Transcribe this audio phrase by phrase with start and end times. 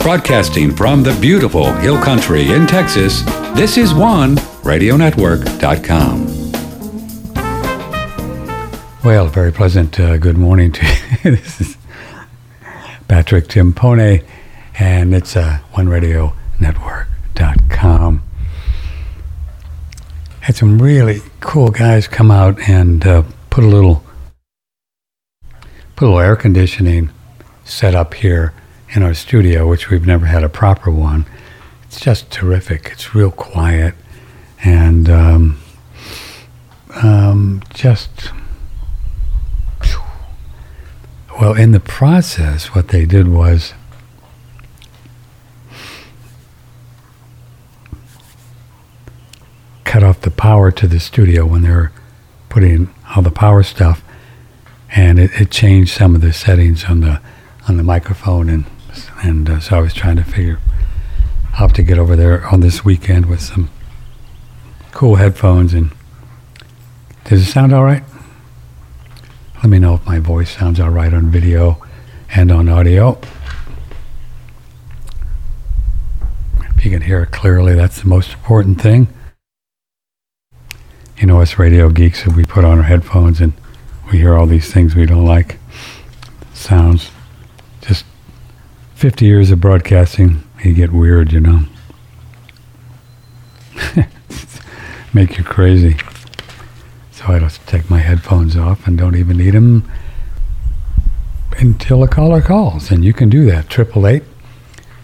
[0.00, 3.20] Broadcasting from the beautiful Hill Country in Texas,
[3.54, 6.26] this is OneRadioNetwork.com.
[9.04, 10.86] Well, very pleasant uh, good morning to
[11.24, 11.36] you.
[11.36, 11.76] this is
[13.08, 14.24] Patrick Timpone,
[14.78, 18.22] and it's uh, OneRadioNetwork.com.
[20.40, 24.02] Had some really cool guys come out and uh, put a little
[25.94, 27.10] put a little air conditioning
[27.66, 28.54] set up here
[28.92, 31.26] in our studio, which we've never had a proper one.
[31.84, 32.90] It's just terrific.
[32.92, 33.94] It's real quiet
[34.62, 35.60] and um,
[37.02, 38.30] um, just.
[41.40, 43.72] Well, in the process, what they did was
[49.84, 51.92] cut off the power to the studio when they were
[52.50, 54.04] putting all the power stuff,
[54.94, 57.22] and it, it changed some of the settings on the
[57.66, 58.64] on the microphone and
[59.22, 60.58] and uh, so I was trying to figure
[61.52, 63.70] how to get over there on this weekend with some
[64.92, 65.74] cool headphones.
[65.74, 65.90] And
[67.24, 68.02] does it sound all right?
[69.56, 71.84] Let me know if my voice sounds all right on video
[72.34, 73.20] and on audio.
[76.76, 79.08] If you can hear it clearly, that's the most important thing.
[81.18, 83.52] You know, us radio geeks, if we put on our headphones and
[84.10, 85.58] we hear all these things we don't like,
[86.54, 87.10] sounds
[89.00, 91.64] 50 years of broadcasting, you get weird, you know.
[95.14, 95.96] Make you crazy.
[97.12, 99.90] So I just take my headphones off and don't even need them
[101.56, 102.90] until a caller calls.
[102.90, 103.72] And you can do that.
[103.72, 104.22] 888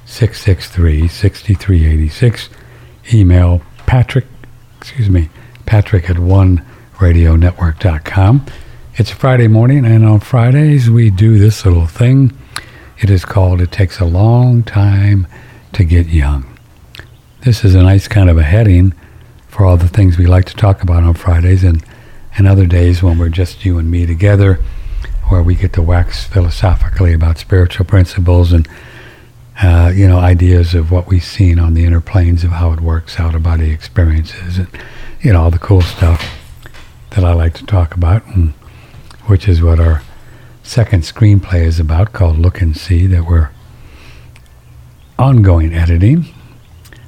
[0.05, 2.51] 663 6386.
[3.15, 4.27] Email Patrick,
[4.77, 5.31] excuse me,
[5.65, 8.45] Patrick at oneradionetwork.com.
[8.97, 12.37] It's Friday morning, and on Fridays we do this little thing
[12.99, 15.27] it is called It Takes a Long Time
[15.73, 16.47] to Get Young.
[17.43, 18.95] This is a nice kind of a heading
[19.49, 21.85] for all the things we like to talk about on Fridays and,
[22.39, 24.61] and other days when we're just you and me together,
[25.29, 28.67] where we get to wax philosophically about spiritual principles and
[29.63, 32.81] uh, you know ideas of what we've seen on the inner planes of how it
[32.81, 34.69] works, out of body experiences, and
[35.21, 36.35] you know all the cool stuff
[37.11, 38.55] that I like to talk about, and
[39.27, 40.03] which is what our
[40.67, 43.51] second screenplay is about called Look and See that we're
[45.19, 46.27] ongoing editing.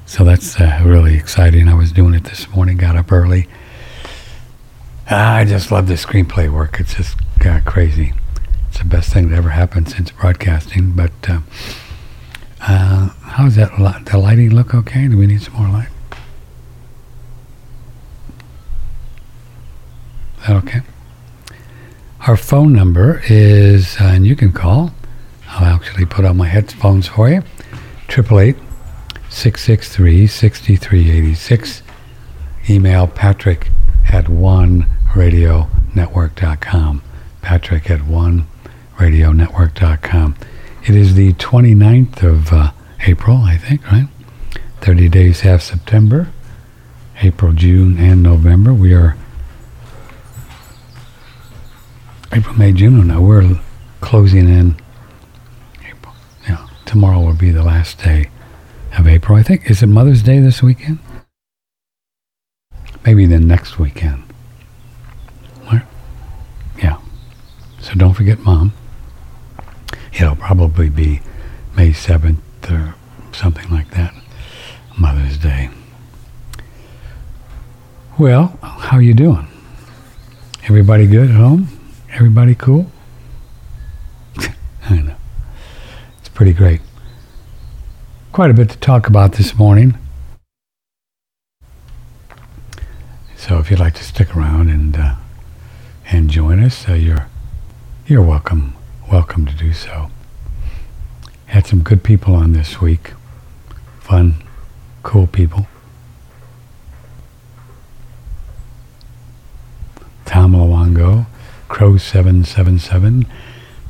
[0.05, 1.67] So that's uh, really exciting.
[1.67, 3.47] I was doing it this morning, got up early.
[5.09, 6.79] I just love the screenplay work.
[6.79, 8.13] It's just uh, crazy.
[8.69, 10.93] It's the best thing that ever happened since broadcasting.
[10.93, 11.41] But uh,
[12.61, 13.77] uh how's that?
[13.79, 15.07] Li- the lighting look okay?
[15.07, 15.89] Do we need some more light?
[20.39, 20.81] Is that okay?
[22.29, 24.91] Our phone number is, uh, and you can call.
[25.47, 27.41] I'll actually put on my headphones for you.
[28.07, 28.55] 888
[29.31, 31.81] 663 6386.
[32.69, 33.71] Email patrick
[34.09, 37.01] at oneradionetwork.com.
[37.41, 40.35] Patrick at oneradionetwork.com.
[40.83, 42.73] It is the 29th of uh,
[43.07, 44.07] April, I think, right?
[44.81, 46.27] 30 days half September,
[47.23, 48.71] April, June, and November.
[48.71, 49.17] We are
[52.31, 53.07] April, May, June.
[53.07, 53.21] now.
[53.21, 53.59] we're
[54.01, 54.75] closing in
[55.87, 56.13] April.
[56.47, 58.29] Yeah, tomorrow will be the last day
[58.97, 59.35] of April.
[59.37, 60.99] I think is it Mother's Day this weekend?
[63.03, 64.23] Maybe the next weekend.
[65.65, 65.83] What?
[66.77, 66.99] Yeah.
[67.79, 68.73] So don't forget Mom.
[70.13, 71.21] It'll probably be
[71.75, 72.93] May seventh or
[73.31, 74.13] something like that.
[74.99, 75.69] Mother's Day.
[78.19, 79.47] Well, how are you doing?
[80.65, 81.78] Everybody good at home?
[82.11, 82.91] Everybody cool?
[84.89, 85.15] I know.
[86.19, 86.81] It's pretty great.
[88.31, 89.97] Quite a bit to talk about this morning.
[93.35, 95.15] So if you'd like to stick around and uh,
[96.11, 97.27] and join us, uh, you're
[98.05, 98.75] you're welcome
[99.11, 100.11] welcome to do so.
[101.47, 103.13] Had some good people on this week.
[104.01, 104.35] Fun,
[105.03, 105.67] cool people.
[110.25, 111.25] Tom Luongo,
[111.69, 113.25] Crow 777,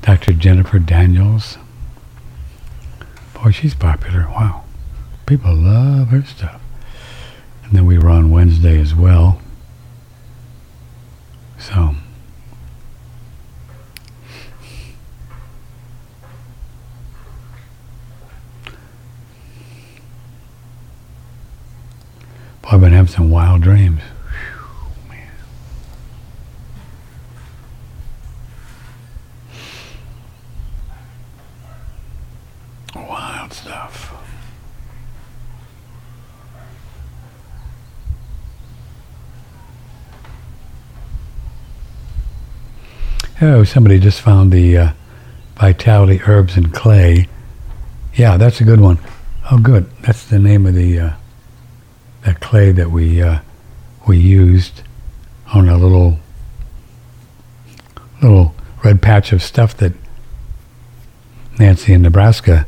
[0.04, 0.34] Dr.
[0.34, 1.58] Jennifer Daniels.
[3.34, 4.28] Boy, she's popular.
[4.30, 4.64] Wow.
[5.26, 6.62] People love her stuff.
[7.64, 9.42] And then we were on Wednesday as well.
[11.58, 11.96] So.
[22.62, 24.02] Boy, I've been having some wild dreams.
[32.96, 34.16] Wild stuff.
[43.41, 44.91] Oh, somebody just found the uh,
[45.56, 47.30] Vitality Herbs and Clay.
[48.13, 49.00] Yeah, that's a good one.
[49.50, 49.89] Oh, good.
[50.01, 51.13] That's the name of the uh,
[52.24, 53.39] that clay that we uh,
[54.06, 54.83] we used
[55.53, 56.19] on a little
[58.21, 58.53] little
[58.83, 59.94] red patch of stuff that
[61.57, 62.68] Nancy in Nebraska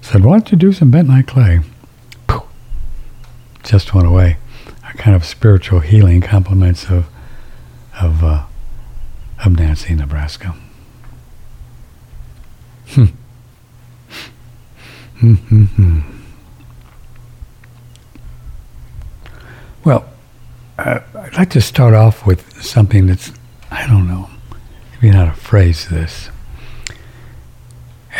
[0.00, 1.60] said, "Why don't you do some bentonite clay?"
[2.26, 2.42] Pooh.
[3.62, 4.38] Just went away.
[4.90, 7.06] A kind of spiritual healing compliments of
[8.00, 8.44] of uh,
[9.44, 10.54] of Nancy, Nebraska.
[12.88, 13.04] Hmm.
[15.20, 16.00] Mm-hmm.
[19.84, 20.04] Well,
[20.78, 23.32] uh, I'd like to start off with something that's,
[23.70, 24.30] I don't know,
[24.94, 26.30] maybe not to phrase this.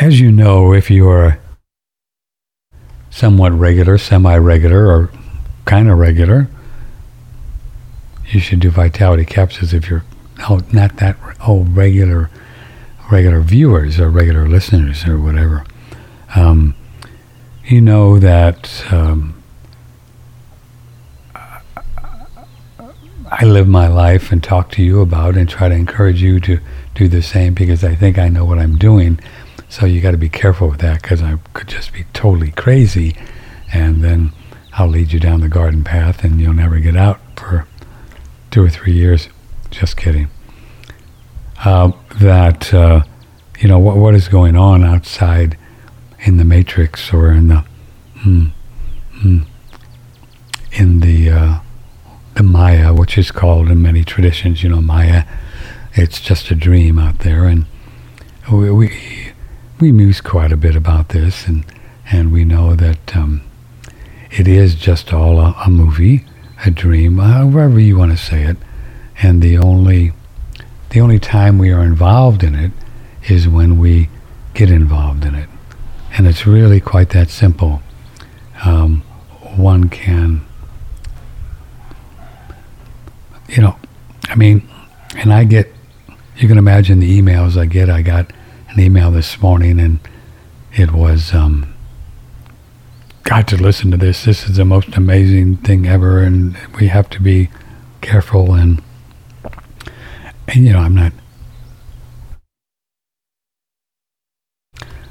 [0.00, 1.38] As you know, if you are
[3.10, 5.10] somewhat regular, semi-regular, or
[5.64, 6.48] kind of regular,
[8.28, 10.04] you should do vitality capsules if you're
[10.48, 12.30] oh, not that oh regular
[13.10, 15.64] regular viewers or regular listeners or whatever.
[16.34, 16.74] Um,
[17.64, 19.42] you know that um,
[23.30, 26.60] I live my life and talk to you about and try to encourage you to
[26.94, 29.20] do the same because I think I know what I'm doing.
[29.68, 33.14] So you got to be careful with that because I could just be totally crazy,
[33.70, 34.32] and then
[34.72, 37.66] I'll lead you down the garden path and you'll never get out for
[38.50, 39.28] two or three years.
[39.70, 40.28] Just kidding.
[41.64, 43.02] Uh, that uh,
[43.58, 45.56] you know what what is going on outside
[46.20, 47.64] in the matrix or in the
[48.24, 48.52] mm,
[49.16, 49.46] mm,
[50.72, 51.60] in the uh,
[52.34, 55.24] the Maya, which is called in many traditions, you know, Maya.
[55.94, 57.66] It's just a dream out there, and
[58.50, 59.32] we we,
[59.80, 61.64] we muse quite a bit about this, and
[62.10, 63.42] and we know that um,
[64.30, 66.24] it is just all a, a movie,
[66.64, 68.56] a dream, however you want to say it,
[69.20, 70.12] and the only
[70.90, 72.72] the only time we are involved in it
[73.28, 74.08] is when we
[74.54, 75.48] get involved in it.
[76.16, 77.82] And it's really quite that simple.
[78.64, 79.02] Um,
[79.56, 80.46] one can,
[83.48, 83.76] you know,
[84.28, 84.66] I mean,
[85.16, 85.72] and I get,
[86.36, 87.90] you can imagine the emails I get.
[87.90, 88.32] I got
[88.70, 90.00] an email this morning and
[90.72, 91.74] it was, um,
[93.24, 94.24] got to listen to this.
[94.24, 97.50] This is the most amazing thing ever, and we have to be
[98.00, 98.54] careful.
[98.54, 98.82] And,
[100.48, 101.12] and you know, I'm not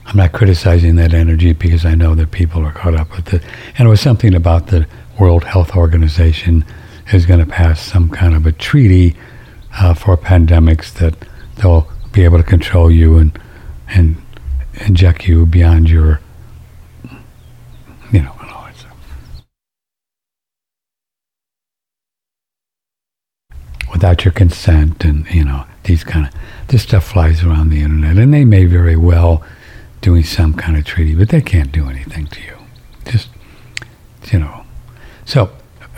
[0.06, 3.44] I'm not criticizing that energy because I know that people are caught up with it.
[3.78, 4.88] And it was something about the
[5.20, 6.66] World Health Organization
[7.12, 9.16] is going to pass some kind of a treaty
[9.78, 11.14] uh, for pandemics that
[11.58, 13.38] they'll be able to control you and
[13.90, 14.22] and
[14.86, 16.20] inject you beyond your,
[18.12, 18.38] you know,
[23.92, 26.34] without your consent and you know these kind of
[26.68, 29.44] this stuff flies around the internet and they may very well
[30.02, 32.58] doing some kind of treaty, but they can't do anything to you.
[33.06, 33.30] Just,
[34.32, 34.64] you know.
[35.26, 35.52] So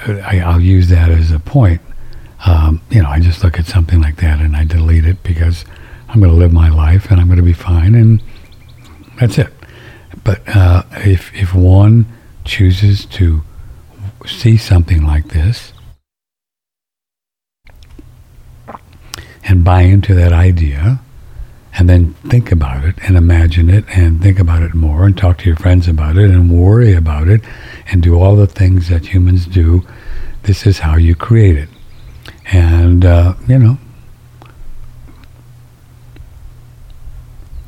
[0.08, 1.82] I, will use that as a point.
[2.46, 5.66] Um, you know, I just look at something like that and I delete it because
[6.08, 8.24] I'm going to live my life and I'm going to be fine and
[9.20, 9.54] that's it.
[10.24, 12.06] But uh, if, if one
[12.46, 13.42] chooses to
[14.26, 15.74] see something like this
[19.50, 21.02] and buy into that idea,
[21.74, 25.40] and then think about it and imagine it and think about it more and talk
[25.40, 27.42] to your friends about it and worry about it
[27.92, 29.86] and do all the things that humans do.
[30.44, 31.70] This is how you create it.
[32.52, 33.78] And, uh, you know,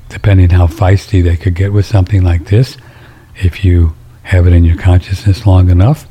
[0.09, 2.77] depending how feisty they could get with something like this,
[3.38, 6.07] if you have it in your consciousness long enough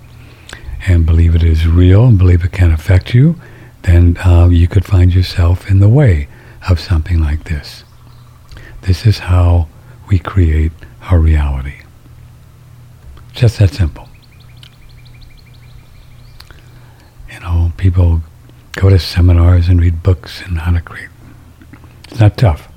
[0.89, 3.37] and believe it is real and believe it can affect you,
[3.83, 6.29] then uh, you could find yourself in the way
[6.69, 7.85] of something like this.
[8.83, 9.69] This is how
[10.09, 10.73] we create
[11.03, 11.81] our reality.
[13.33, 14.09] Just that simple.
[17.33, 18.23] You know, people
[18.73, 21.09] go to seminars and read books and how to create.
[22.09, 22.69] It's not tough.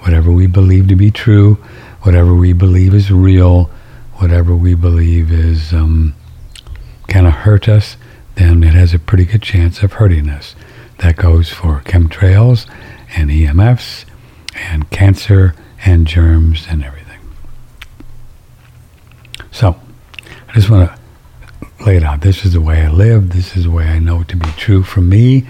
[0.00, 1.54] Whatever we believe to be true,
[2.02, 3.70] whatever we believe is real,
[4.14, 6.14] whatever we believe is um,
[7.08, 7.96] kind of hurt us,
[8.36, 10.54] then it has a pretty good chance of hurting us.
[10.98, 12.66] That goes for chemtrails
[13.16, 14.04] and EMFs
[14.54, 17.20] and cancer and germs and everything.
[19.50, 19.80] So,
[20.48, 22.20] I just want to lay it out.
[22.20, 23.32] This is the way I live.
[23.32, 25.46] This is the way I know to be true for me.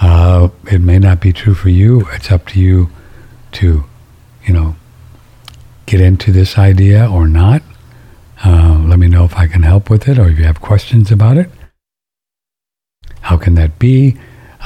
[0.00, 2.06] Uh, it may not be true for you.
[2.12, 2.90] It's up to you
[3.52, 3.84] to,
[4.44, 4.76] you know,
[5.86, 7.62] get into this idea or not.
[8.44, 11.10] Uh, let me know if I can help with it or if you have questions
[11.10, 11.50] about it.
[13.22, 14.18] How can that be?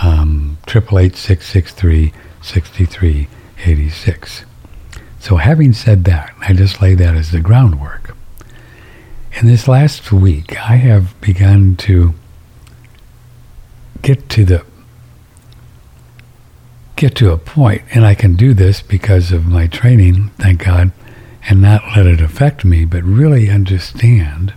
[0.02, 3.28] Um, triple eight six six three sixty three
[3.64, 4.44] eighty six.
[5.20, 8.16] So having said that, I just lay that as the groundwork.
[9.32, 12.14] In this last week, I have begun to
[14.02, 14.64] get to the
[16.97, 20.90] get to a point, and I can do this because of my training, thank God,
[21.49, 24.52] and not let it affect me, but really understand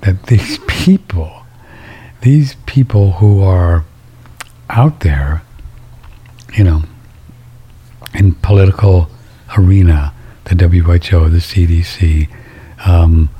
[0.00, 1.44] that these people,
[2.22, 3.84] these people who are
[4.68, 5.42] out there,
[6.54, 6.82] you know,
[8.14, 9.08] in political
[9.56, 10.12] arena,
[10.44, 12.28] the WHO, the CDC,
[12.84, 13.30] um,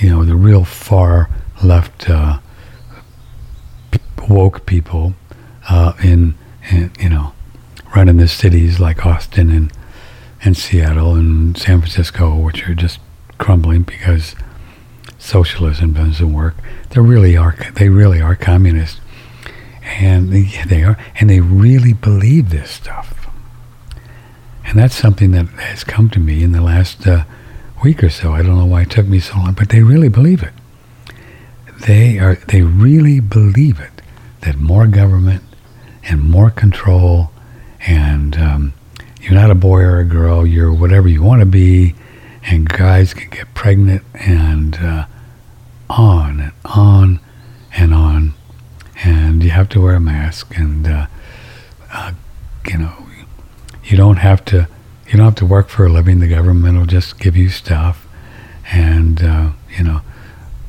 [0.00, 1.30] you know, the real far
[1.62, 2.38] left uh,
[4.28, 5.14] woke people
[5.68, 6.34] uh, in
[6.70, 7.32] and, you know,
[7.94, 9.72] running the cities like Austin and
[10.42, 13.00] and Seattle and San Francisco, which are just
[13.38, 14.34] crumbling because
[15.18, 16.54] socialism doesn't work.
[16.90, 17.56] They really are.
[17.74, 19.00] They really are communists,
[19.82, 23.28] and they, they are, and they really believe this stuff.
[24.64, 27.24] And that's something that has come to me in the last uh,
[27.84, 28.32] week or so.
[28.32, 30.52] I don't know why it took me so long, but they really believe it.
[31.86, 32.36] They are.
[32.36, 34.02] They really believe it
[34.40, 35.42] that more government
[36.04, 37.30] and more control.
[37.86, 38.72] And um,
[39.26, 41.94] you're not a boy or a girl, you're whatever you want to be.
[42.44, 45.06] And guys can get pregnant and uh,
[45.90, 47.20] on and on
[47.76, 48.34] and on.
[49.02, 50.56] And you have to wear a mask.
[50.56, 51.06] And, uh,
[51.92, 52.12] uh,
[52.68, 53.06] you know,
[53.84, 54.68] you don't have to.
[55.08, 56.18] You don't have to work for a living.
[56.18, 58.08] The government will just give you stuff,
[58.72, 60.00] and uh, you know,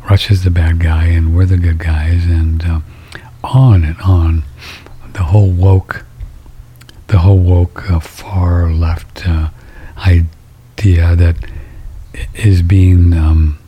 [0.07, 2.79] Russia's the bad guy, and we're the good guys, and uh,
[3.43, 4.43] on and on
[5.13, 6.05] the whole woke,
[7.07, 9.49] the whole woke uh, far left uh,
[10.05, 11.35] idea that
[12.33, 13.59] is being um,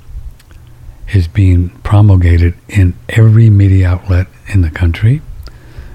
[1.13, 5.22] is being promulgated in every media outlet in the country,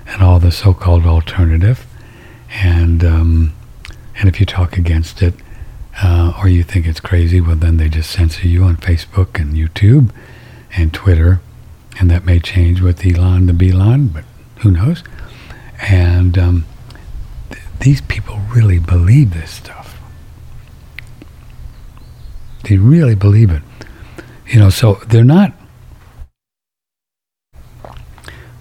[0.06, 1.86] and all the so-called alternative,
[2.50, 3.52] and um,
[4.18, 5.34] and if you talk against it.
[6.02, 9.54] Uh, or you think it's crazy, well, then they just censor you on Facebook and
[9.54, 10.10] YouTube
[10.76, 11.40] and Twitter,
[12.00, 14.24] and that may change with Elon the Belon, but
[14.62, 15.04] who knows?
[15.88, 16.64] And um,
[17.84, 20.00] these people really believe this stuff.
[22.62, 23.62] They really believe it.
[24.46, 25.52] You know, so they're not,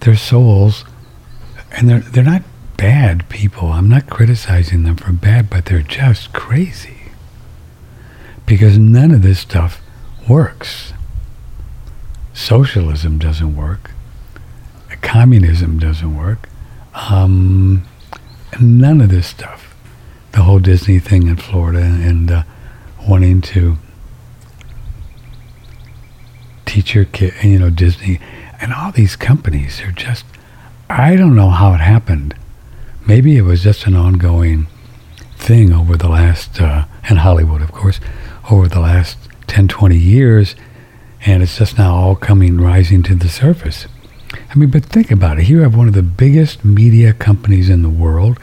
[0.01, 0.83] their souls,
[1.71, 2.41] and they're, they're not
[2.75, 3.71] bad people.
[3.71, 7.13] I'm not criticizing them for bad, but they're just crazy.
[8.45, 9.79] Because none of this stuff
[10.27, 10.91] works.
[12.33, 13.91] Socialism doesn't work.
[15.01, 16.49] Communism doesn't work.
[16.93, 17.85] Um,
[18.61, 19.75] none of this stuff.
[20.31, 22.43] The whole Disney thing in Florida and uh,
[23.07, 23.77] wanting to
[26.65, 28.19] teach your kid, you know, Disney
[28.59, 30.25] and all these companies are just,
[30.89, 32.33] I don't know how it happened.
[33.05, 34.67] Maybe it was just an ongoing
[35.37, 37.99] thing over the last, uh, and Hollywood, of course,
[38.49, 39.17] over the last
[39.47, 40.55] 10, 20 years,
[41.25, 43.85] and it's just now all coming rising to the surface.
[44.49, 45.43] I mean, but think about it.
[45.43, 48.39] Here you have one of the biggest media companies in the world.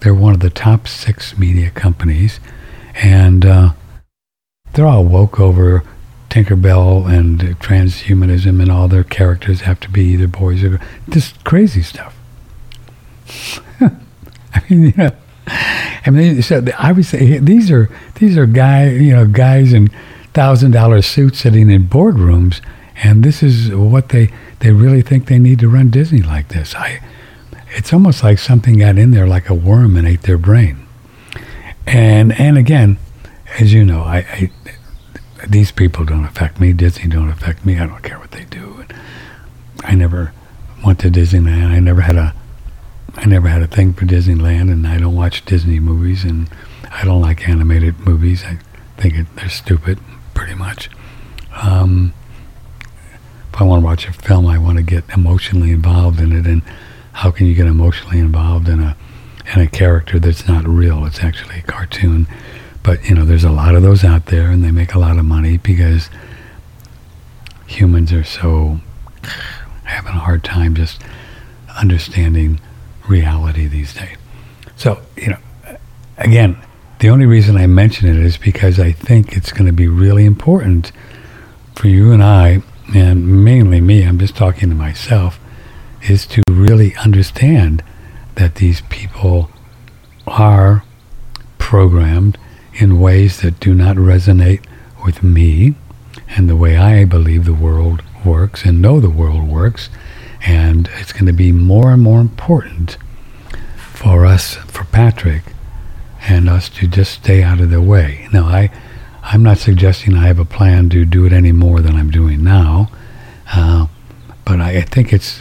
[0.00, 2.40] They're one of the top six media companies,
[2.94, 3.72] and uh,
[4.72, 5.84] they're all woke over
[6.28, 10.82] Tinkerbell and transhumanism, and all their characters have to be either boys or girls.
[11.10, 12.16] just crazy stuff.
[13.80, 15.10] I mean, you know,
[15.46, 16.64] I mean, so
[17.02, 19.90] say these are these are guy, you know, guys in
[20.34, 22.60] thousand dollar suits sitting in boardrooms,
[22.96, 24.30] and this is what they
[24.62, 26.74] they really think they need to run Disney like this.
[26.76, 27.00] I,
[27.70, 30.86] it's almost like something got in there like a worm and ate their brain.
[31.84, 32.98] And and again,
[33.58, 34.50] as you know, I, I
[35.48, 36.72] these people don't affect me.
[36.72, 37.76] Disney don't affect me.
[37.76, 38.84] I don't care what they do.
[39.82, 40.32] I never
[40.84, 41.72] went to Disneyland.
[41.72, 42.32] I never had a
[43.16, 46.48] I never had a thing for Disneyland, and I don't watch Disney movies, and
[46.92, 48.44] I don't like animated movies.
[48.44, 48.58] I
[48.96, 49.98] think it, they're stupid,
[50.34, 50.88] pretty much.
[51.60, 52.14] Um,
[53.52, 56.46] if I want to watch a film, I want to get emotionally involved in it.
[56.46, 56.62] And
[57.12, 58.96] how can you get emotionally involved in a
[59.54, 61.04] in a character that's not real?
[61.04, 62.26] It's actually a cartoon.
[62.82, 65.18] But you know, there's a lot of those out there, and they make a lot
[65.18, 66.08] of money because
[67.66, 68.80] humans are so
[69.84, 71.02] having a hard time just
[71.78, 72.58] understanding
[73.06, 74.16] reality these days.
[74.76, 75.76] So you know,
[76.16, 76.56] again,
[77.00, 80.24] the only reason I mention it is because I think it's going to be really
[80.24, 80.90] important
[81.74, 82.62] for you and I
[82.94, 85.38] and mainly me, I'm just talking to myself,
[86.02, 87.82] is to really understand
[88.34, 89.50] that these people
[90.26, 90.84] are
[91.58, 92.38] programmed
[92.74, 94.64] in ways that do not resonate
[95.04, 95.74] with me
[96.28, 99.88] and the way I believe the world works and know the world works.
[100.44, 102.96] And it's going to be more and more important
[103.76, 105.42] for us, for Patrick,
[106.22, 108.28] and us to just stay out of the way.
[108.32, 108.70] Now, I,
[109.22, 112.42] I'm not suggesting I have a plan to do it any more than I'm doing
[112.42, 112.90] now,
[113.52, 113.86] uh,
[114.44, 115.40] but I, I think it's,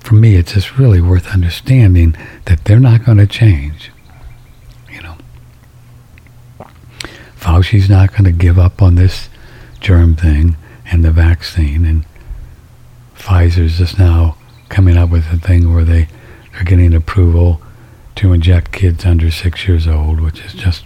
[0.00, 2.16] for me, it's just really worth understanding
[2.46, 3.90] that they're not going to change.
[4.92, 5.16] You know,
[7.36, 9.28] Fauci's not going to give up on this
[9.80, 10.56] germ thing
[10.86, 12.04] and the vaccine, and
[13.14, 14.36] Pfizer's just now
[14.68, 16.08] coming up with a thing where they
[16.54, 17.62] are getting approval
[18.16, 20.84] to inject kids under six years old, which is just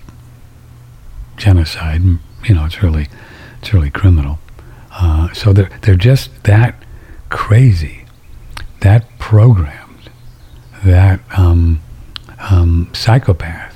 [1.37, 2.03] genocide.
[2.45, 3.09] You know, it's really,
[3.61, 4.39] it's really criminal.
[4.93, 6.77] Uh, so they're they're just that
[7.29, 8.05] crazy,
[8.81, 10.11] that programmed,
[10.85, 11.81] that um,
[12.51, 13.75] um, psychopath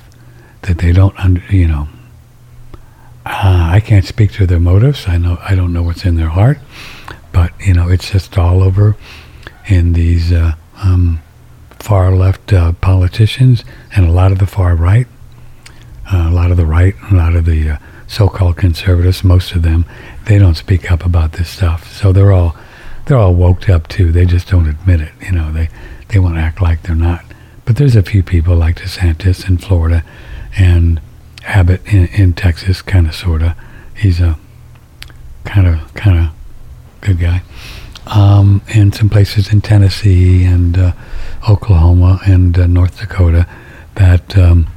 [0.63, 1.87] that they don't under, you know.
[3.25, 5.07] Uh, I can't speak to their motives.
[5.07, 6.59] I know I don't know what's in their heart,
[7.31, 8.95] but you know it's just all over
[9.67, 11.21] in these uh, um,
[11.77, 13.63] far left uh, politicians
[13.95, 15.07] and a lot of the far right,
[16.11, 19.23] a lot of the right, a lot of the uh, so-called conservatives.
[19.23, 19.85] Most of them,
[20.25, 21.91] they don't speak up about this stuff.
[21.91, 22.55] So they're all
[23.05, 24.11] they're all woked up too.
[24.11, 25.11] They just don't admit it.
[25.21, 25.69] You know, they
[26.09, 27.23] they want to act like they're not.
[27.65, 30.03] But there's a few people like DeSantis in Florida
[30.57, 30.99] and
[31.45, 33.53] Abbott in, in Texas, kind of, sort of.
[33.95, 34.39] He's a
[35.45, 36.33] kind of, kind of
[37.01, 37.43] good guy.
[38.07, 40.93] Um, and some places in Tennessee and uh,
[41.47, 43.47] Oklahoma and uh, North Dakota
[43.95, 44.67] that um,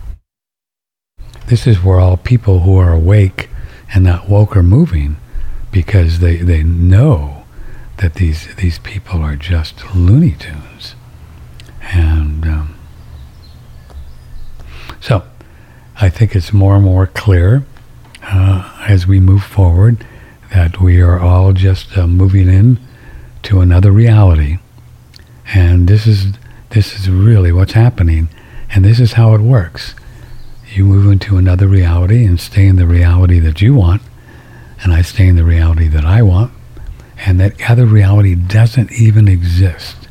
[1.47, 3.49] this is where all people who are awake
[3.95, 5.17] and not woke are moving
[5.71, 7.45] because they, they know
[7.99, 10.95] that these these people are just Looney Tunes.
[11.93, 12.75] And um,
[15.01, 15.25] so
[16.01, 17.65] I think it's more and more clear
[18.23, 20.05] uh, as we move forward
[20.53, 22.79] that we are all just uh, moving in
[23.45, 24.59] to another reality.
[25.55, 26.33] And this is
[26.71, 28.29] this is really what's happening.
[28.75, 29.95] And this is how it works.
[30.73, 34.01] You move into another reality and stay in the reality that you want,
[34.83, 36.53] and I stay in the reality that I want,
[37.19, 40.09] and that other reality doesn't even exist.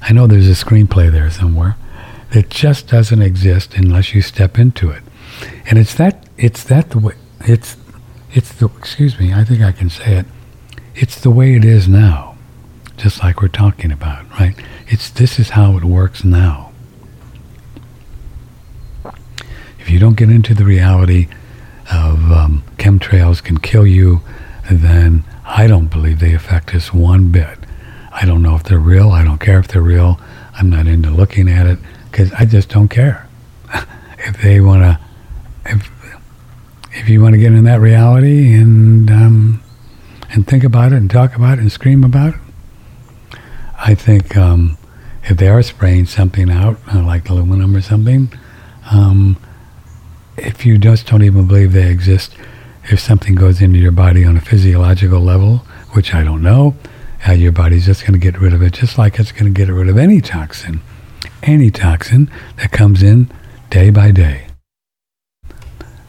[0.00, 1.76] I know there's a screenplay there somewhere
[2.32, 5.02] that just doesn't exist unless you step into it.
[5.66, 7.76] And it's that it's that the way it's
[8.32, 10.26] it's the excuse me, I think I can say it.
[10.94, 12.36] It's the way it is now.
[12.96, 14.54] Just like we're talking about, right?
[14.88, 16.65] It's this is how it works now.
[19.86, 21.28] If you don't get into the reality
[21.92, 24.20] of um, chemtrails can kill you,
[24.68, 27.56] then I don't believe they affect us one bit.
[28.10, 29.10] I don't know if they're real.
[29.10, 30.18] I don't care if they're real.
[30.54, 31.78] I'm not into looking at it
[32.10, 33.28] because I just don't care.
[34.18, 35.00] if they want to,
[35.66, 35.88] if
[36.92, 39.62] if you want to get in that reality and um,
[40.30, 42.40] and think about it and talk about it and scream about it,
[43.78, 44.78] I think um,
[45.22, 48.32] if they are spraying something out, uh, like aluminum or something,
[48.90, 49.36] um,
[50.36, 52.34] if you just don't even believe they exist,
[52.84, 55.58] if something goes into your body on a physiological level,
[55.92, 56.76] which I don't know,
[57.26, 59.58] uh, your body's just going to get rid of it, just like it's going to
[59.58, 60.80] get rid of any toxin,
[61.42, 63.30] any toxin that comes in
[63.70, 64.46] day by day.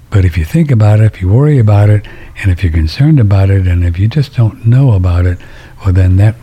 [0.09, 2.07] But if you think about it, if you worry about it,
[2.41, 5.37] and if you're concerned about it, and if you just don't know about it,
[5.83, 6.35] well, then that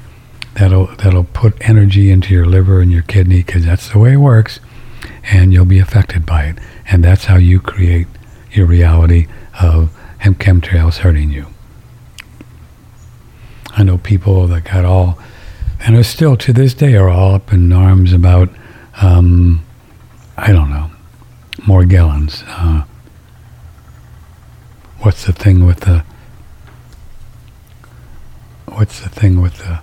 [0.54, 4.18] that'll that'll put energy into your liver and your kidney because that's the way it
[4.18, 4.60] works,
[5.24, 8.06] and you'll be affected by it, and that's how you create
[8.52, 9.26] your reality
[9.60, 9.90] of
[10.38, 11.46] chemtrails hurting you.
[13.70, 15.18] I know people that got all,
[15.80, 18.48] and are still to this day are all up in arms about,
[19.02, 19.64] um,
[20.36, 20.90] I don't know,
[21.58, 22.44] Morgellons.
[22.46, 22.84] Uh,
[25.00, 26.04] what's the thing with the,
[28.66, 29.80] what's the thing with the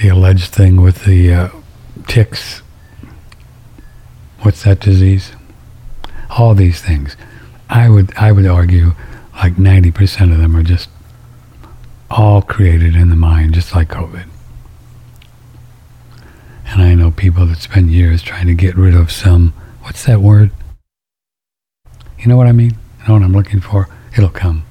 [0.00, 1.48] the alleged thing with the uh,
[2.06, 2.62] ticks.
[4.42, 5.32] What's that disease?
[6.30, 7.16] All these things.
[7.68, 8.94] I would I would argue
[9.34, 10.88] like 90% of them are just
[12.10, 14.26] all created in the mind, just like COVID.
[16.66, 20.20] And I know people that spend years trying to get rid of some, what's that
[20.20, 20.50] word?
[22.18, 22.76] You know what I mean?
[23.00, 23.88] You know what I'm looking for?
[24.16, 24.64] It'll come.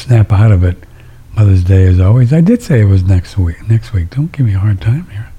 [0.00, 0.78] Snap out of it.
[1.36, 2.32] Mother's Day is always.
[2.32, 3.68] I did say it was next week.
[3.68, 4.10] Next week.
[4.10, 5.30] Don't give me a hard time here.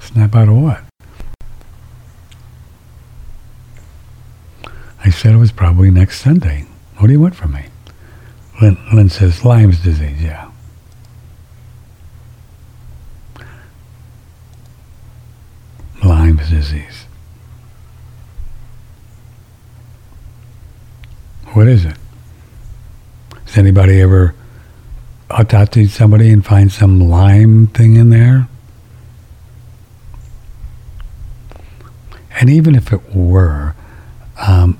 [0.00, 0.82] Snap out of what?
[5.04, 6.66] I said it was probably next Sunday.
[6.98, 7.66] What do you want from me?
[8.60, 10.20] Lynn, Lynn says Lyme's disease.
[10.22, 10.50] Yeah.
[16.04, 17.04] Lyme's disease.
[21.52, 21.96] What is it?
[23.46, 24.34] Has anybody ever
[25.30, 28.48] autopsied somebody and find some lime thing in there?
[32.38, 33.74] And even if it were,
[34.46, 34.78] um,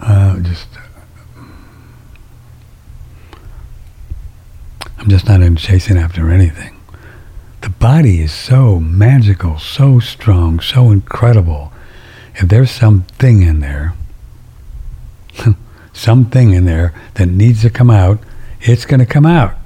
[0.00, 0.68] uh, just
[4.98, 6.75] I'm just not in chasing after anything.
[7.66, 11.72] The body is so magical, so strong, so incredible.
[12.36, 13.94] If there's something in there,
[15.92, 18.20] something in there that needs to come out,
[18.60, 19.56] it's going to come out.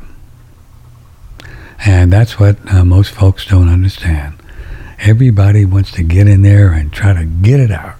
[1.85, 4.33] And that's what uh, most folks don't understand.
[5.01, 7.97] Everybody wants to get in there and try to get it out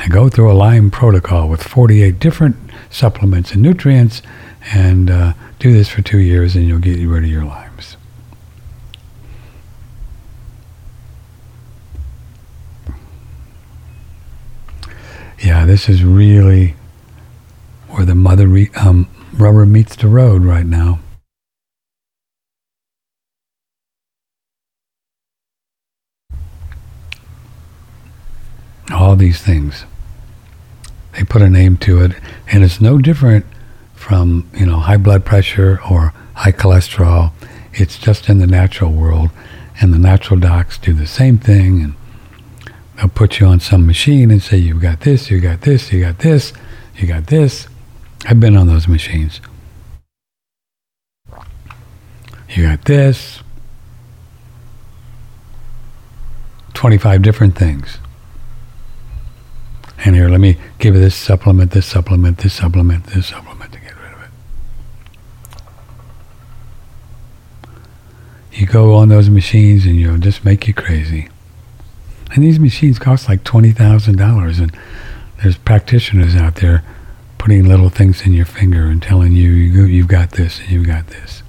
[0.00, 2.56] and go through a Lyme protocol with 48 different
[2.90, 4.20] supplements and nutrients
[4.74, 7.63] and uh, do this for two years and you'll get rid of your Lymes.
[15.44, 16.74] Yeah, this is really
[17.90, 21.00] where the mother re- um, rubber meets the road right now.
[28.90, 29.84] All these things.
[31.12, 32.12] They put a name to it,
[32.50, 33.44] and it's no different
[33.94, 37.32] from, you know, high blood pressure or high cholesterol.
[37.74, 39.28] It's just in the natural world,
[39.78, 41.94] and the natural docs do the same thing, and
[42.96, 46.00] they'll put you on some machine and say, you've got this, you got this, you
[46.00, 46.52] got this,
[46.96, 47.68] you got this
[48.26, 49.40] I've been on those machines.
[52.48, 53.40] You got this,
[56.72, 57.98] 25 different things.
[60.04, 63.80] And here, let me give you this supplement, this supplement, this supplement, this supplement to
[63.80, 64.30] get rid of it.
[68.58, 71.28] You go on those machines and you'll just make you crazy.
[72.34, 74.76] And these machines cost like $20,000 and
[75.42, 76.82] there's practitioners out there
[77.38, 80.86] putting little things in your finger and telling you, you have got this and you've
[80.86, 81.42] got this.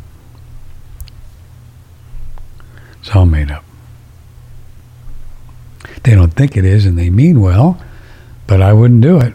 [3.00, 3.64] It's all made up.
[6.04, 7.82] They don't think it is and they mean well,
[8.46, 9.34] but I wouldn't do it.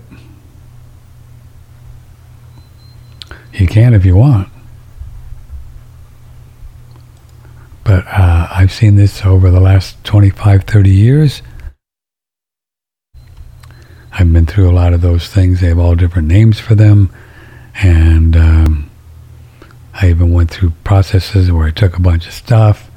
[3.55, 4.49] You can if you want.
[7.91, 11.43] But uh, I've seen this over the last 25, 30 years
[14.13, 15.61] I've been through a lot of those things.
[15.61, 17.11] They have all different names for them.
[17.83, 18.91] And um,
[19.93, 22.91] I even went through processes where I took a bunch of stuff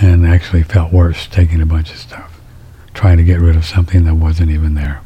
[0.00, 2.40] and actually felt worse taking a bunch of stuff,
[2.94, 5.00] trying to get rid of something that wasn't even there.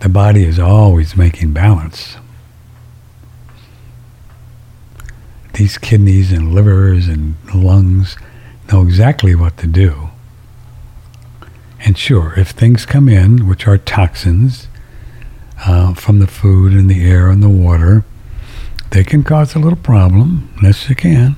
[0.00, 2.17] the body is always making balance.
[5.58, 8.16] These kidneys and livers and lungs
[8.70, 10.10] know exactly what to do.
[11.80, 14.68] And sure, if things come in, which are toxins
[15.66, 18.04] uh, from the food and the air and the water,
[18.90, 20.48] they can cause a little problem.
[20.62, 21.34] Yes, they can.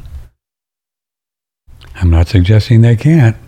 [1.95, 3.39] I'm not suggesting they can't,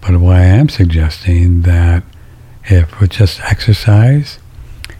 [0.00, 2.04] but what I am suggesting that
[2.66, 4.38] if with just exercise,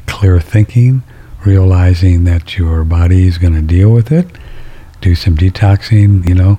[0.06, 1.04] clear thinking,
[1.46, 4.26] realizing that your body is going to deal with it,
[5.04, 6.58] do some detoxing, you know,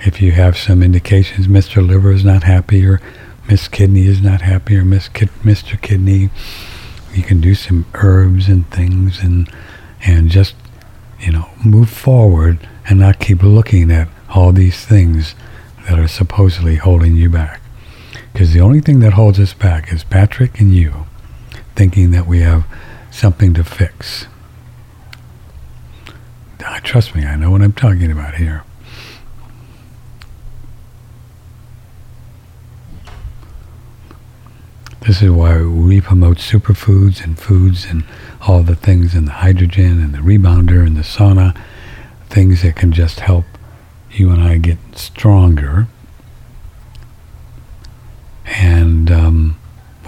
[0.00, 1.84] if you have some indications Mr.
[1.84, 3.00] Liver is not happy or
[3.48, 5.80] Miss Kidney is not happy or Miss Mr.
[5.80, 6.28] Kidney,
[7.14, 9.50] you can do some herbs and things and
[10.04, 10.54] and just
[11.18, 15.34] you know move forward and not keep looking at all these things
[15.88, 17.62] that are supposedly holding you back.
[18.34, 21.06] Because the only thing that holds us back is Patrick and you
[21.74, 22.66] thinking that we have
[23.10, 24.26] something to fix.
[26.82, 28.64] Trust me, I know what I'm talking about here.
[35.06, 38.04] This is why we promote superfoods and foods and
[38.42, 41.58] all the things and the hydrogen and the rebounder and the sauna,
[42.28, 43.44] things that can just help
[44.10, 45.88] you and I get stronger
[48.44, 49.58] and um,